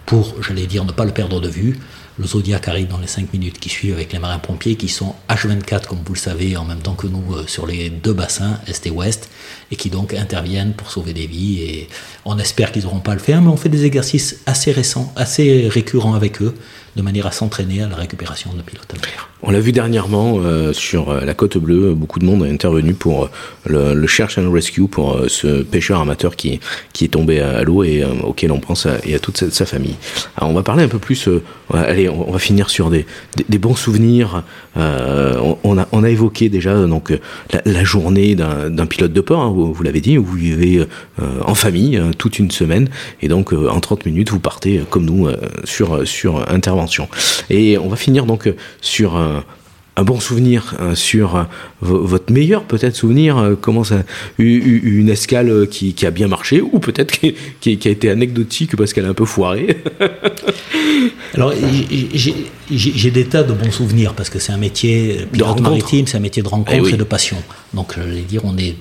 pour, 0.07 0.41
j'allais 0.41 0.65
dire, 0.65 0.83
ne 0.83 0.91
pas 0.91 1.05
le 1.05 1.11
perdre 1.11 1.39
de 1.39 1.47
vue. 1.47 1.79
Le 2.19 2.27
Zodiac 2.27 2.67
arrive 2.67 2.89
dans 2.89 2.97
les 2.97 3.07
5 3.07 3.31
minutes 3.31 3.59
qui 3.59 3.69
suivent 3.69 3.93
avec 3.93 4.11
les 4.11 4.19
marins-pompiers 4.19 4.75
qui 4.75 4.89
sont 4.89 5.15
H24, 5.29 5.85
comme 5.85 5.99
vous 6.05 6.15
le 6.15 6.19
savez, 6.19 6.57
en 6.57 6.65
même 6.65 6.79
temps 6.79 6.93
que 6.93 7.07
nous 7.07 7.23
euh, 7.33 7.47
sur 7.47 7.65
les 7.65 7.89
deux 7.89 8.11
bassins, 8.11 8.59
Est 8.67 8.85
et 8.85 8.89
Ouest, 8.89 9.29
et 9.71 9.77
qui 9.77 9.89
donc 9.89 10.13
interviennent 10.13 10.73
pour 10.73 10.91
sauver 10.91 11.13
des 11.13 11.27
vies. 11.27 11.61
Et 11.61 11.87
on 12.25 12.37
espère 12.37 12.73
qu'ils 12.73 12.83
n'auront 12.83 12.99
pas 12.99 13.13
à 13.13 13.15
le 13.15 13.21
faire, 13.21 13.41
mais 13.41 13.47
on 13.47 13.55
fait 13.55 13.69
des 13.69 13.85
exercices 13.85 14.41
assez 14.45 14.73
récents, 14.73 15.13
assez 15.15 15.69
récurrents 15.69 16.13
avec 16.13 16.41
eux, 16.41 16.55
de 16.95 17.01
manière 17.01 17.27
à 17.27 17.31
s'entraîner 17.31 17.83
à 17.83 17.87
la 17.87 17.95
récupération 17.95 18.53
de 18.53 18.61
pilotes 18.61 18.93
à 18.93 18.99
mer. 19.05 19.29
On 19.41 19.51
l'a 19.51 19.61
vu 19.61 19.71
dernièrement 19.71 20.39
euh, 20.39 20.73
sur 20.73 21.09
euh, 21.09 21.21
la 21.23 21.33
côte 21.33 21.57
bleue, 21.57 21.93
beaucoup 21.93 22.19
de 22.19 22.25
monde 22.25 22.43
a 22.43 22.47
intervenu 22.47 22.93
pour 22.93 23.23
euh, 23.23 23.29
le, 23.65 23.93
le, 23.93 24.07
Search 24.07 24.37
and 24.37 24.51
Rescue, 24.51 24.87
pour 24.89 25.17
ce 25.27 25.61
pêcheur 25.63 26.01
amateur 26.01 26.35
qui, 26.35 26.59
qui 26.91 27.05
est 27.05 27.09
tombé 27.09 27.39
à, 27.39 27.63
l'eau 27.63 27.83
et 27.83 28.03
auquel 28.23 28.51
on 28.51 28.59
pense 28.59 28.85
et 29.05 29.15
à 29.15 29.19
toute 29.19 29.49
sa, 29.49 29.65
famille. 29.65 29.95
Alors 30.35 30.49
on 30.49 30.53
va 30.53 30.63
parler 30.63 30.83
un 30.83 30.87
peu 30.87 30.99
plus, 30.99 31.29
allez, 31.73 32.09
on, 32.09 32.31
va 32.31 32.39
finir 32.39 32.69
sur 32.69 32.89
des, 32.89 33.05
bons 33.59 33.75
souvenirs. 33.75 34.43
On, 34.75 36.03
a, 36.03 36.09
évoqué 36.09 36.49
déjà 36.49 36.85
donc 36.87 37.13
la, 37.65 37.83
journée 37.83 38.35
d'un 38.35 38.85
pilote 38.87 39.13
de 39.13 39.21
port, 39.21 39.41
hein, 39.41 39.51
vous, 39.53 39.73
vous 39.73 39.83
l'avez 39.83 40.01
dit, 40.01 40.17
où 40.17 40.23
vous 40.23 40.37
vivez 40.37 40.85
en 41.45 41.55
famille 41.55 42.01
toute 42.17 42.39
une 42.39 42.51
semaine 42.51 42.89
et 43.21 43.27
donc 43.27 43.53
en 43.53 43.79
30 43.79 44.05
minutes 44.05 44.31
vous 44.31 44.39
partez 44.39 44.81
comme 44.89 45.05
nous 45.05 45.27
sur, 45.65 46.07
sur 46.07 46.49
intervention. 46.49 46.78
Et 47.49 47.77
on 47.77 47.89
va 47.89 47.95
finir 47.95 48.25
donc 48.25 48.51
sur 48.81 49.15
un, 49.15 49.43
bon 50.03 50.21
souvenir 50.21 50.75
euh, 50.79 50.95
sur 50.95 51.35
euh, 51.35 51.43
votre 51.81 52.31
meilleur 52.31 52.63
peut-être 52.63 52.95
souvenir 52.95 53.37
euh, 53.37 53.55
comment 53.59 53.83
ça 53.83 54.03
une 54.37 55.09
escale 55.09 55.67
qui, 55.69 55.93
a 56.05 56.09
bien 56.09 56.29
marché 56.29 56.61
ou 56.61 56.79
peut-être 56.79 57.11
qui, 57.11 57.35
a 57.85 57.89
été 57.89 58.09
anecdotique 58.09 58.77
parce 58.77 58.93
qu'elle 58.93 59.03
a 59.03 59.09
un 59.09 59.13
peu 59.13 59.25
foiré 59.25 59.83
alors 61.33 61.51
j'ai 62.71 63.11
des 63.11 63.25
tas 63.25 63.43
de 63.43 63.51
bons 63.51 63.71
souvenirs 63.71 64.13
parce 64.13 64.29
que 64.29 64.39
c'est 64.39 64.53
un 64.53 64.57
métier 64.57 65.27
pilote 65.33 65.59
maritime 65.59 66.07
c'est 66.07 66.15
un 66.15 66.21
métier 66.21 66.43
de 66.43 66.47
rencontre 66.47 66.87
eh 66.91 66.93
et 66.93 66.97
de 66.97 67.03
passion. 67.03 67.35
Donc 67.73 67.95
je 67.97 68.01
vais 68.01 68.21
dire 68.21 68.45
on 68.45 68.57
est 68.57 68.77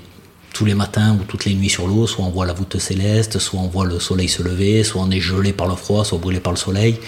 tous 0.59 0.65
les 0.65 0.75
matins 0.75 1.17
ou 1.21 1.25
toutes 1.25 1.45
les 1.45 1.55
nuits 1.55 1.69
sur 1.69 1.87
l'eau, 1.87 2.07
soit 2.07 2.25
on 2.25 2.31
voit 2.31 2.45
la 2.47 2.53
voûte 2.53 2.79
céleste, 2.79 3.39
soit 3.39 3.61
on 3.61 3.69
voit 3.69 3.87
le 3.87 4.01
soleil 4.01 4.29
se 4.29 4.43
lever, 4.43 4.83
soit 4.83 5.03
on 5.03 5.11
est 5.11 5.21
gelé 5.21 5.53
par 5.53 5.69
le 5.69 5.77
froid, 5.77 6.05
soit 6.05 6.19
brûlé 6.19 6.41
par 6.41 6.53
le 6.53 6.59
soleil. 6.59 6.99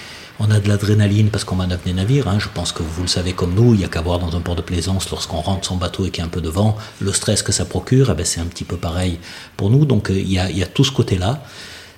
On 0.42 0.50
a 0.50 0.58
de 0.58 0.68
l'adrénaline 0.68 1.28
parce 1.28 1.44
qu'on 1.44 1.56
manœuvre 1.56 1.82
des 1.84 1.92
navires. 1.92 2.26
Hein. 2.26 2.38
Je 2.38 2.48
pense 2.48 2.72
que 2.72 2.82
vous 2.82 3.02
le 3.02 3.08
savez 3.08 3.34
comme 3.34 3.52
nous, 3.52 3.74
il 3.74 3.80
n'y 3.80 3.84
a 3.84 3.88
qu'à 3.88 4.00
voir 4.00 4.18
dans 4.18 4.34
un 4.34 4.40
port 4.40 4.56
de 4.56 4.62
plaisance 4.62 5.10
lorsqu'on 5.10 5.42
rentre 5.42 5.66
son 5.66 5.76
bateau 5.76 6.06
et 6.06 6.10
qu'il 6.10 6.20
y 6.20 6.22
a 6.22 6.24
un 6.24 6.30
peu 6.30 6.40
de 6.40 6.48
vent, 6.48 6.78
le 6.98 7.12
stress 7.12 7.42
que 7.42 7.52
ça 7.52 7.66
procure, 7.66 8.08
eh 8.10 8.14
ben, 8.14 8.24
c'est 8.24 8.40
un 8.40 8.46
petit 8.46 8.64
peu 8.64 8.78
pareil 8.78 9.18
pour 9.58 9.68
nous. 9.68 9.84
Donc 9.84 10.10
euh, 10.10 10.18
il 10.18 10.32
y, 10.32 10.38
a, 10.38 10.66
tout 10.66 10.82
ce 10.82 10.92
côté-là. 10.92 11.44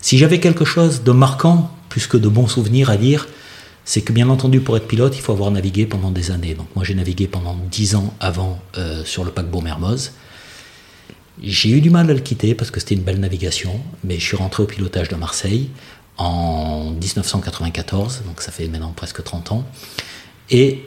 Si 0.01 0.19
j'avais 0.19 0.41
quelque 0.41 0.65
chose 0.65 1.05
de 1.05 1.13
marquant, 1.13 1.71
plus 1.89 2.09
que 2.09 2.17
de 2.17 2.27
bons 2.27 2.49
souvenirs 2.49 2.91
à 2.91 2.97
dire, 2.97 3.29
c'est 3.85 4.03
que 4.03 4.13
bien 4.13 4.29
entendu 4.29 4.61
pour 4.61 4.77
être 4.77 4.89
pilote, 4.89 5.15
il 5.17 5.21
faut 5.21 5.33
avoir 5.33 5.53
navigué 5.53 5.87
pendant 5.87 6.11
des 6.11 6.33
années. 6.33 6.55
Donc 6.55 6.67
moi 6.75 6.85
j'ai 6.85 6.95
navigué 6.95 7.29
pendant 7.29 7.57
dix 7.71 7.95
ans 7.95 8.13
avant 8.19 8.61
euh, 8.77 9.05
sur 9.05 9.25
le 9.25 9.31
paquebot 9.31 9.61
Mermoz. 9.61 10.15
J'ai 11.41 11.71
eu 11.71 11.81
du 11.81 11.91
mal 11.91 12.11
à 12.11 12.13
le 12.13 12.21
quitter 12.21 12.57
parce 12.57 12.73
que 12.73 12.81
c'était 12.81 12.97
une 12.97 13.03
belle 13.03 13.21
navigation, 13.21 13.81
mais 14.03 14.19
je 14.19 14.25
suis 14.25 14.37
rentré 14.37 14.65
au 14.65 14.67
pilotage 14.67 15.09
de 15.09 15.15
Marseille 15.15 15.71
en 16.19 16.91
1994, 16.91 18.23
donc 18.27 18.41
ça 18.43 18.53
fait 18.53 18.69
maintenant 18.69 18.93
presque 18.95 19.23
30 19.23 19.53
ans. 19.53 19.65
Et 20.51 20.85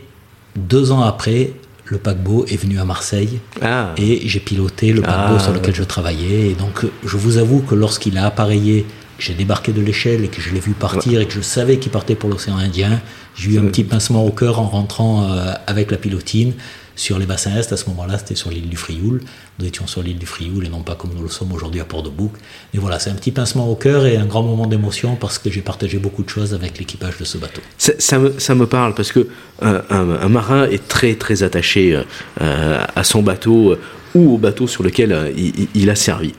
deux 0.56 0.92
ans 0.92 1.02
après, 1.02 1.54
le 1.86 1.98
paquebot 1.98 2.46
est 2.48 2.58
venu 2.58 2.80
à 2.80 2.86
Marseille 2.86 3.40
Ah. 3.62 3.94
et 3.98 4.28
j'ai 4.28 4.40
piloté 4.40 4.92
le 4.94 5.02
paquebot 5.02 5.36
Ah. 5.38 5.40
sur 5.40 5.54
lequel 5.54 5.76
je 5.76 5.84
travaillais. 5.84 6.50
Et 6.50 6.54
donc, 6.54 6.86
je 7.04 7.18
vous 7.18 7.38
avoue 7.38 7.62
que 7.62 7.76
lorsqu'il 7.76 8.18
a 8.18 8.26
appareillé, 8.26 8.86
j'ai 9.20 9.34
débarqué 9.34 9.72
de 9.72 9.82
l'échelle 9.82 10.24
et 10.26 10.28
que 10.28 10.42
je 10.42 10.54
l'ai 10.54 10.60
vu 10.60 10.72
partir 10.74 11.22
et 11.22 11.26
que 11.26 11.34
je 11.34 11.42
savais 11.42 11.78
qu'il 11.78 11.92
partait 11.92 12.16
pour 12.16 12.30
l'océan 12.30 12.58
Indien, 12.58 13.02
j'ai 13.36 13.52
eu 13.52 13.60
un 13.60 13.66
petit 13.66 13.84
pincement 13.84 14.26
au 14.26 14.32
cœur 14.32 14.60
en 14.60 14.68
rentrant 14.68 15.32
euh, 15.32 15.54
avec 15.68 15.92
la 15.92 15.98
pilotine 15.98 16.54
sur 16.96 17.20
les 17.20 17.26
bassins 17.26 17.56
Est. 17.56 17.72
À 17.72 17.78
ce 17.78 17.90
moment-là, 17.90 18.18
c'était 18.18 18.36
sur 18.36 18.50
l'île 18.50 18.70
du 18.70 18.78
Frioul. 18.78 19.22
Nous 19.60 19.66
étions 19.66 19.88
sur 19.88 20.02
l'île 20.02 20.18
du 20.18 20.26
Frioul 20.26 20.66
et 20.66 20.70
non 20.70 20.82
pas 20.82 20.96
comme 20.96 21.12
nous 21.16 21.24
le 21.24 21.30
sommes 21.30 21.52
aujourd'hui 21.52 21.82
à 21.82 21.86
Port-de-Bouc. 21.86 22.32
Mais 22.74 22.80
voilà, 22.80 23.00
c'est 23.00 23.10
un 23.10 23.16
petit 23.16 23.32
pincement 23.32 23.70
au 23.70 23.76
cœur 23.76 24.06
et 24.06 24.18
un 24.18 24.26
grand 24.26 24.44
moment 24.44 24.68
d'émotion 24.68 25.16
parce 25.16 25.38
que 25.38 25.50
j'ai 25.50 25.62
partagé 25.62 25.98
beaucoup 25.98 26.24
de 26.24 26.30
choses 26.30 26.54
avec 26.54 26.78
l'équipage 26.78 27.18
de 27.20 27.26
ce 27.26 27.38
bateau. 27.38 27.62
Ça, 27.78 28.20
me, 28.20 28.40
ça 28.40 28.56
me 28.56 28.66
parle 28.66 28.94
parce 28.94 29.12
que 29.12 29.28
euh, 29.64 29.82
un, 29.90 30.30
marin 30.30 30.66
est 30.66 30.88
très 30.88 31.16
très 31.16 31.44
attaché 31.44 32.00
euh, 32.42 32.86
à 32.96 33.04
son 33.04 33.22
bateau 33.22 33.72
euh, 33.72 33.80
ou 34.14 34.36
au 34.36 34.38
bateau 34.38 34.68
sur 34.68 34.84
lequel 34.84 35.34
il 35.74 35.90
a 35.90 35.96
servi. 35.96 36.34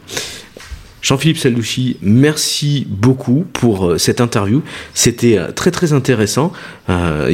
Jean-Philippe 1.03 1.39
Salouchi, 1.39 1.99
merci 2.03 2.87
beaucoup 2.89 3.45
pour 3.53 3.87
euh, 3.87 3.99
cette 3.99 4.21
interview. 4.21 4.63
C'était 4.95 5.39
euh, 5.39 5.53
très 5.53 5.71
très 5.71 5.93
intéressant. 5.93 6.53
Euh, 6.89 7.31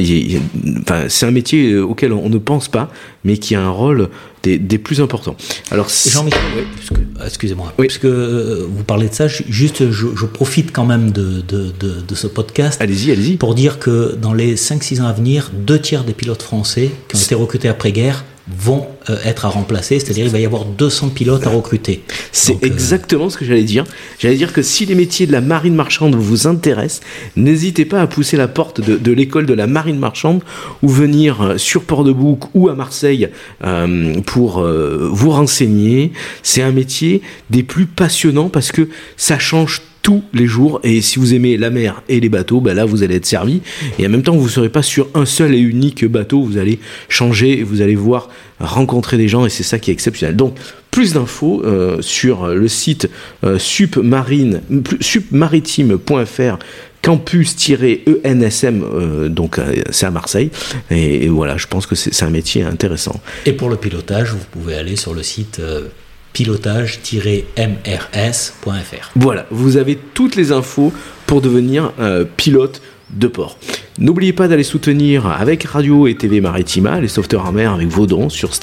enfin, 0.81 1.05
c'est 1.09 1.25
un 1.25 1.31
métier 1.31 1.77
auquel 1.79 2.13
on 2.13 2.29
ne 2.29 2.37
pense 2.37 2.67
pas, 2.67 2.91
mais 3.23 3.37
qui 3.37 3.55
a 3.55 3.61
un 3.61 3.69
rôle 3.69 4.09
des, 4.43 4.59
des 4.59 4.77
plus 4.77 5.01
importants. 5.01 5.35
Alors, 5.71 5.87
Jean-Michel, 5.89 6.39
puisque- 6.75 7.01
excusez-moi, 7.25 7.73
Oui. 7.79 7.87
puisque 7.87 8.05
vous 8.05 8.83
parlez 8.85 9.09
de 9.09 9.13
ça, 9.13 9.27
ju- 9.27 9.45
juste 9.49 9.89
je, 9.91 10.07
je 10.15 10.25
profite 10.25 10.71
quand 10.71 10.85
même 10.85 11.11
de, 11.11 11.41
de, 11.41 11.71
de, 11.79 12.01
de 12.07 12.15
ce 12.15 12.27
podcast 12.27 12.79
allez-y, 12.81 13.11
allez-y. 13.11 13.37
pour 13.37 13.55
dire 13.55 13.79
que 13.79 14.15
dans 14.21 14.33
les 14.33 14.55
5-6 14.55 15.01
ans 15.01 15.07
à 15.07 15.13
venir, 15.13 15.51
deux 15.53 15.79
tiers 15.79 16.03
des 16.03 16.13
pilotes 16.13 16.43
français 16.43 16.91
qui 17.07 17.15
ont 17.15 17.19
été 17.19 17.33
recrutés 17.35 17.69
après-guerre 17.69 18.23
vont 18.47 18.87
euh, 19.09 19.17
être 19.23 19.45
à 19.45 19.49
remplacer, 19.49 19.99
c'est-à-dire 19.99 20.25
il 20.25 20.31
va 20.31 20.39
y 20.39 20.45
avoir 20.45 20.65
200 20.65 21.09
pilotes 21.09 21.47
à 21.47 21.49
recruter. 21.49 22.03
C'est 22.31 22.55
euh, 22.55 22.67
exactement 22.67 23.29
ce 23.29 23.37
que 23.37 23.45
j'allais 23.45 23.63
dire. 23.63 23.85
J'allais 24.19 24.35
dire 24.35 24.51
que 24.51 24.61
si 24.61 24.85
les 24.85 24.95
métiers 24.95 25.27
de 25.27 25.31
la 25.31 25.41
marine 25.41 25.75
marchande 25.75 26.15
vous 26.15 26.47
intéressent, 26.47 27.01
n'hésitez 27.35 27.85
pas 27.85 28.01
à 28.01 28.07
pousser 28.07 28.37
la 28.37 28.47
porte 28.47 28.81
de, 28.81 28.97
de 28.97 29.11
l'école 29.11 29.45
de 29.45 29.53
la 29.53 29.67
marine 29.67 29.97
marchande 29.97 30.43
ou 30.81 30.89
venir 30.89 31.41
euh, 31.41 31.57
sur 31.57 31.83
Port-de-Bouc 31.83 32.53
ou 32.53 32.69
à 32.69 32.75
Marseille 32.75 33.29
euh, 33.63 34.21
pour 34.25 34.59
euh, 34.59 35.09
vous 35.11 35.31
renseigner. 35.31 36.11
C'est 36.41 36.61
un 36.61 36.71
métier 36.71 37.21
des 37.49 37.63
plus 37.63 37.85
passionnants 37.85 38.49
parce 38.49 38.71
que 38.71 38.89
ça 39.17 39.39
change 39.39 39.81
tous 40.03 40.21
les 40.33 40.45
jours. 40.45 40.79
Et 40.83 41.01
si 41.01 41.17
vous 41.17 41.33
aimez 41.33 41.57
la 41.57 41.71
mer 41.71 42.03
et 42.09 42.19
les 42.19 42.29
bateaux, 42.29 42.59
bah 42.61 42.75
là 42.75 42.85
vous 42.85 43.01
allez 43.01 43.15
être 43.15 43.25
servi. 43.25 43.61
Et 43.97 44.05
en 44.05 44.09
même 44.09 44.21
temps 44.21 44.35
vous 44.35 44.45
ne 44.45 44.49
serez 44.49 44.69
pas 44.69 44.83
sur 44.83 45.07
un 45.15 45.25
seul 45.25 45.55
et 45.55 45.59
unique 45.59 46.05
bateau, 46.05 46.43
vous 46.43 46.57
allez 46.57 46.77
changer 47.09 47.63
vous 47.63 47.81
allez 47.81 47.95
voir 47.95 48.29
rencontrer 48.59 49.17
des 49.17 49.27
gens. 49.27 49.45
Et 49.47 49.49
c'est 49.49 49.63
ça 49.63 49.79
qui 49.79 49.89
est 49.89 49.93
exceptionnel. 49.93 50.35
Donc 50.35 50.55
plus 50.91 51.13
d'infos 51.13 51.63
euh, 51.65 51.97
sur 52.01 52.47
le 52.47 52.67
site 52.67 53.09
euh, 53.43 53.57
supmarine 53.57 54.61
plus- 54.83 55.01
supmaritime.fr 55.01 56.57
campus-ensm 57.01 58.83
euh, 58.83 59.29
donc 59.29 59.59
euh, 59.59 59.73
c'est 59.91 60.05
à 60.05 60.11
Marseille. 60.11 60.49
Et, 60.91 61.27
voilà 61.27 61.57
je 61.57 61.67
pense 61.67 61.85
que 61.85 61.95
c'est 61.95 62.13
c'est 62.13 62.25
un 62.25 62.29
métier 62.29 62.63
intéressant. 62.63 63.19
Et 63.45 63.53
pour 63.53 63.69
le 63.69 63.75
pilotage, 63.75 64.31
vous 64.31 64.45
pouvez 64.51 64.75
aller 64.75 64.95
sur 64.95 65.13
le 65.13 65.23
site 65.23 65.59
euh, 65.59 65.87
pilotage-mrs.fr. 66.33 69.11
Voilà, 69.15 69.45
vous 69.51 69.77
avez 69.77 69.95
toutes 69.95 70.35
les 70.35 70.51
infos 70.51 70.91
pour 71.25 71.41
devenir 71.41 71.93
euh, 71.99 72.25
pilote 72.25 72.81
de 73.11 73.27
port. 73.27 73.57
N'oubliez 73.99 74.33
pas 74.33 74.47
d'aller 74.47 74.63
soutenir 74.63 75.27
avec 75.27 75.65
Radio 75.65 76.07
et 76.07 76.15
TV 76.15 76.41
Maritima 76.41 76.99
les 76.99 77.07
sauveteurs 77.07 77.45
en 77.45 77.51
mer 77.51 77.73
avec 77.73 77.87
vos 77.87 78.07
dons 78.07 78.29
sur 78.29 78.55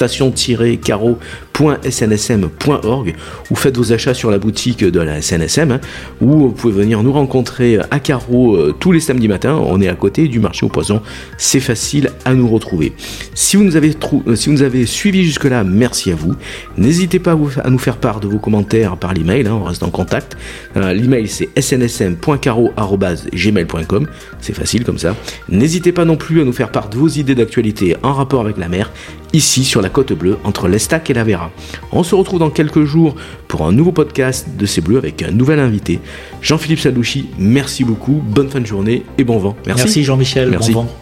station-caro.snsm.org 1.60 3.14
ou 3.50 3.54
faites 3.54 3.76
vos 3.76 3.92
achats 3.92 4.14
sur 4.14 4.30
la 4.30 4.38
boutique 4.38 4.82
de 4.84 5.00
la 5.00 5.20
SNSM 5.20 5.72
hein, 5.72 5.80
ou 6.20 6.30
vous 6.30 6.52
pouvez 6.52 6.72
venir 6.72 7.02
nous 7.02 7.12
rencontrer 7.12 7.78
à 7.90 7.98
Caro 8.00 8.56
euh, 8.56 8.74
tous 8.78 8.92
les 8.92 9.00
samedis 9.00 9.28
matins. 9.28 9.56
On 9.56 9.78
est 9.80 9.88
à 9.88 9.94
côté 9.94 10.28
du 10.28 10.38
marché 10.40 10.66
aux 10.66 10.68
poissons. 10.68 11.00
C'est 11.36 11.60
facile 11.60 12.10
à 12.24 12.34
nous 12.34 12.48
retrouver. 12.48 12.92
Si 13.34 13.56
vous 13.56 13.64
nous 13.64 13.76
avez, 13.76 13.92
euh, 14.26 14.36
si 14.36 14.48
vous 14.48 14.62
avez 14.62 14.86
suivis 14.86 15.24
jusque-là, 15.24 15.64
merci 15.64 16.12
à 16.12 16.14
vous. 16.14 16.36
N'hésitez 16.76 17.18
pas 17.18 17.36
à 17.62 17.70
nous 17.70 17.78
faire 17.78 17.96
part 17.96 18.20
de 18.20 18.28
vos 18.28 18.38
commentaires 18.38 18.96
par 18.96 19.14
l'email, 19.14 19.46
hein, 19.46 19.58
on 19.60 19.64
reste 19.64 19.82
en 19.82 19.90
contact. 19.90 20.36
Euh, 20.76 20.92
l'email 20.92 21.26
c'est 21.28 21.48
snsm.caro.gmail.com, 21.60 24.06
c'est 24.40 24.54
facile 24.54 24.84
comme 24.84 24.98
ça. 24.98 25.16
N'hésitez 25.48 25.90
pas 25.92 26.04
non 26.04 26.16
plus 26.16 26.40
à 26.40 26.44
nous 26.44 26.52
faire 26.52 26.70
part 26.70 26.88
de 26.88 26.96
vos 26.96 27.08
idées 27.08 27.34
d'actualité 27.34 27.96
en 28.02 28.12
rapport 28.12 28.40
avec 28.40 28.56
la 28.56 28.68
mer, 28.68 28.92
ici 29.32 29.64
sur 29.64 29.80
la 29.82 29.88
côte 29.88 30.12
bleue, 30.12 30.38
entre 30.44 30.68
l'Estac 30.68 31.10
et 31.10 31.14
la 31.14 31.24
Vera. 31.24 31.50
On 31.92 32.02
se 32.02 32.14
retrouve 32.14 32.38
dans 32.38 32.50
quelques 32.50 32.84
jours 32.84 33.14
pour 33.48 33.66
un 33.66 33.72
nouveau 33.72 33.92
podcast 33.92 34.48
de 34.56 34.66
C'est 34.66 34.80
Bleu 34.80 34.98
avec 34.98 35.22
un 35.22 35.30
nouvel 35.30 35.58
invité. 35.60 36.00
Jean-Philippe 36.42 36.80
Sadouchi, 36.80 37.28
merci 37.38 37.84
beaucoup, 37.84 38.22
bonne 38.24 38.48
fin 38.48 38.60
de 38.60 38.66
journée 38.66 39.04
et 39.18 39.24
bon 39.24 39.38
vent. 39.38 39.56
Merci, 39.66 40.04
Jean-Michel, 40.04 40.50
Merci. 40.50 40.72
bon 40.72 40.82
vent. 40.82 40.96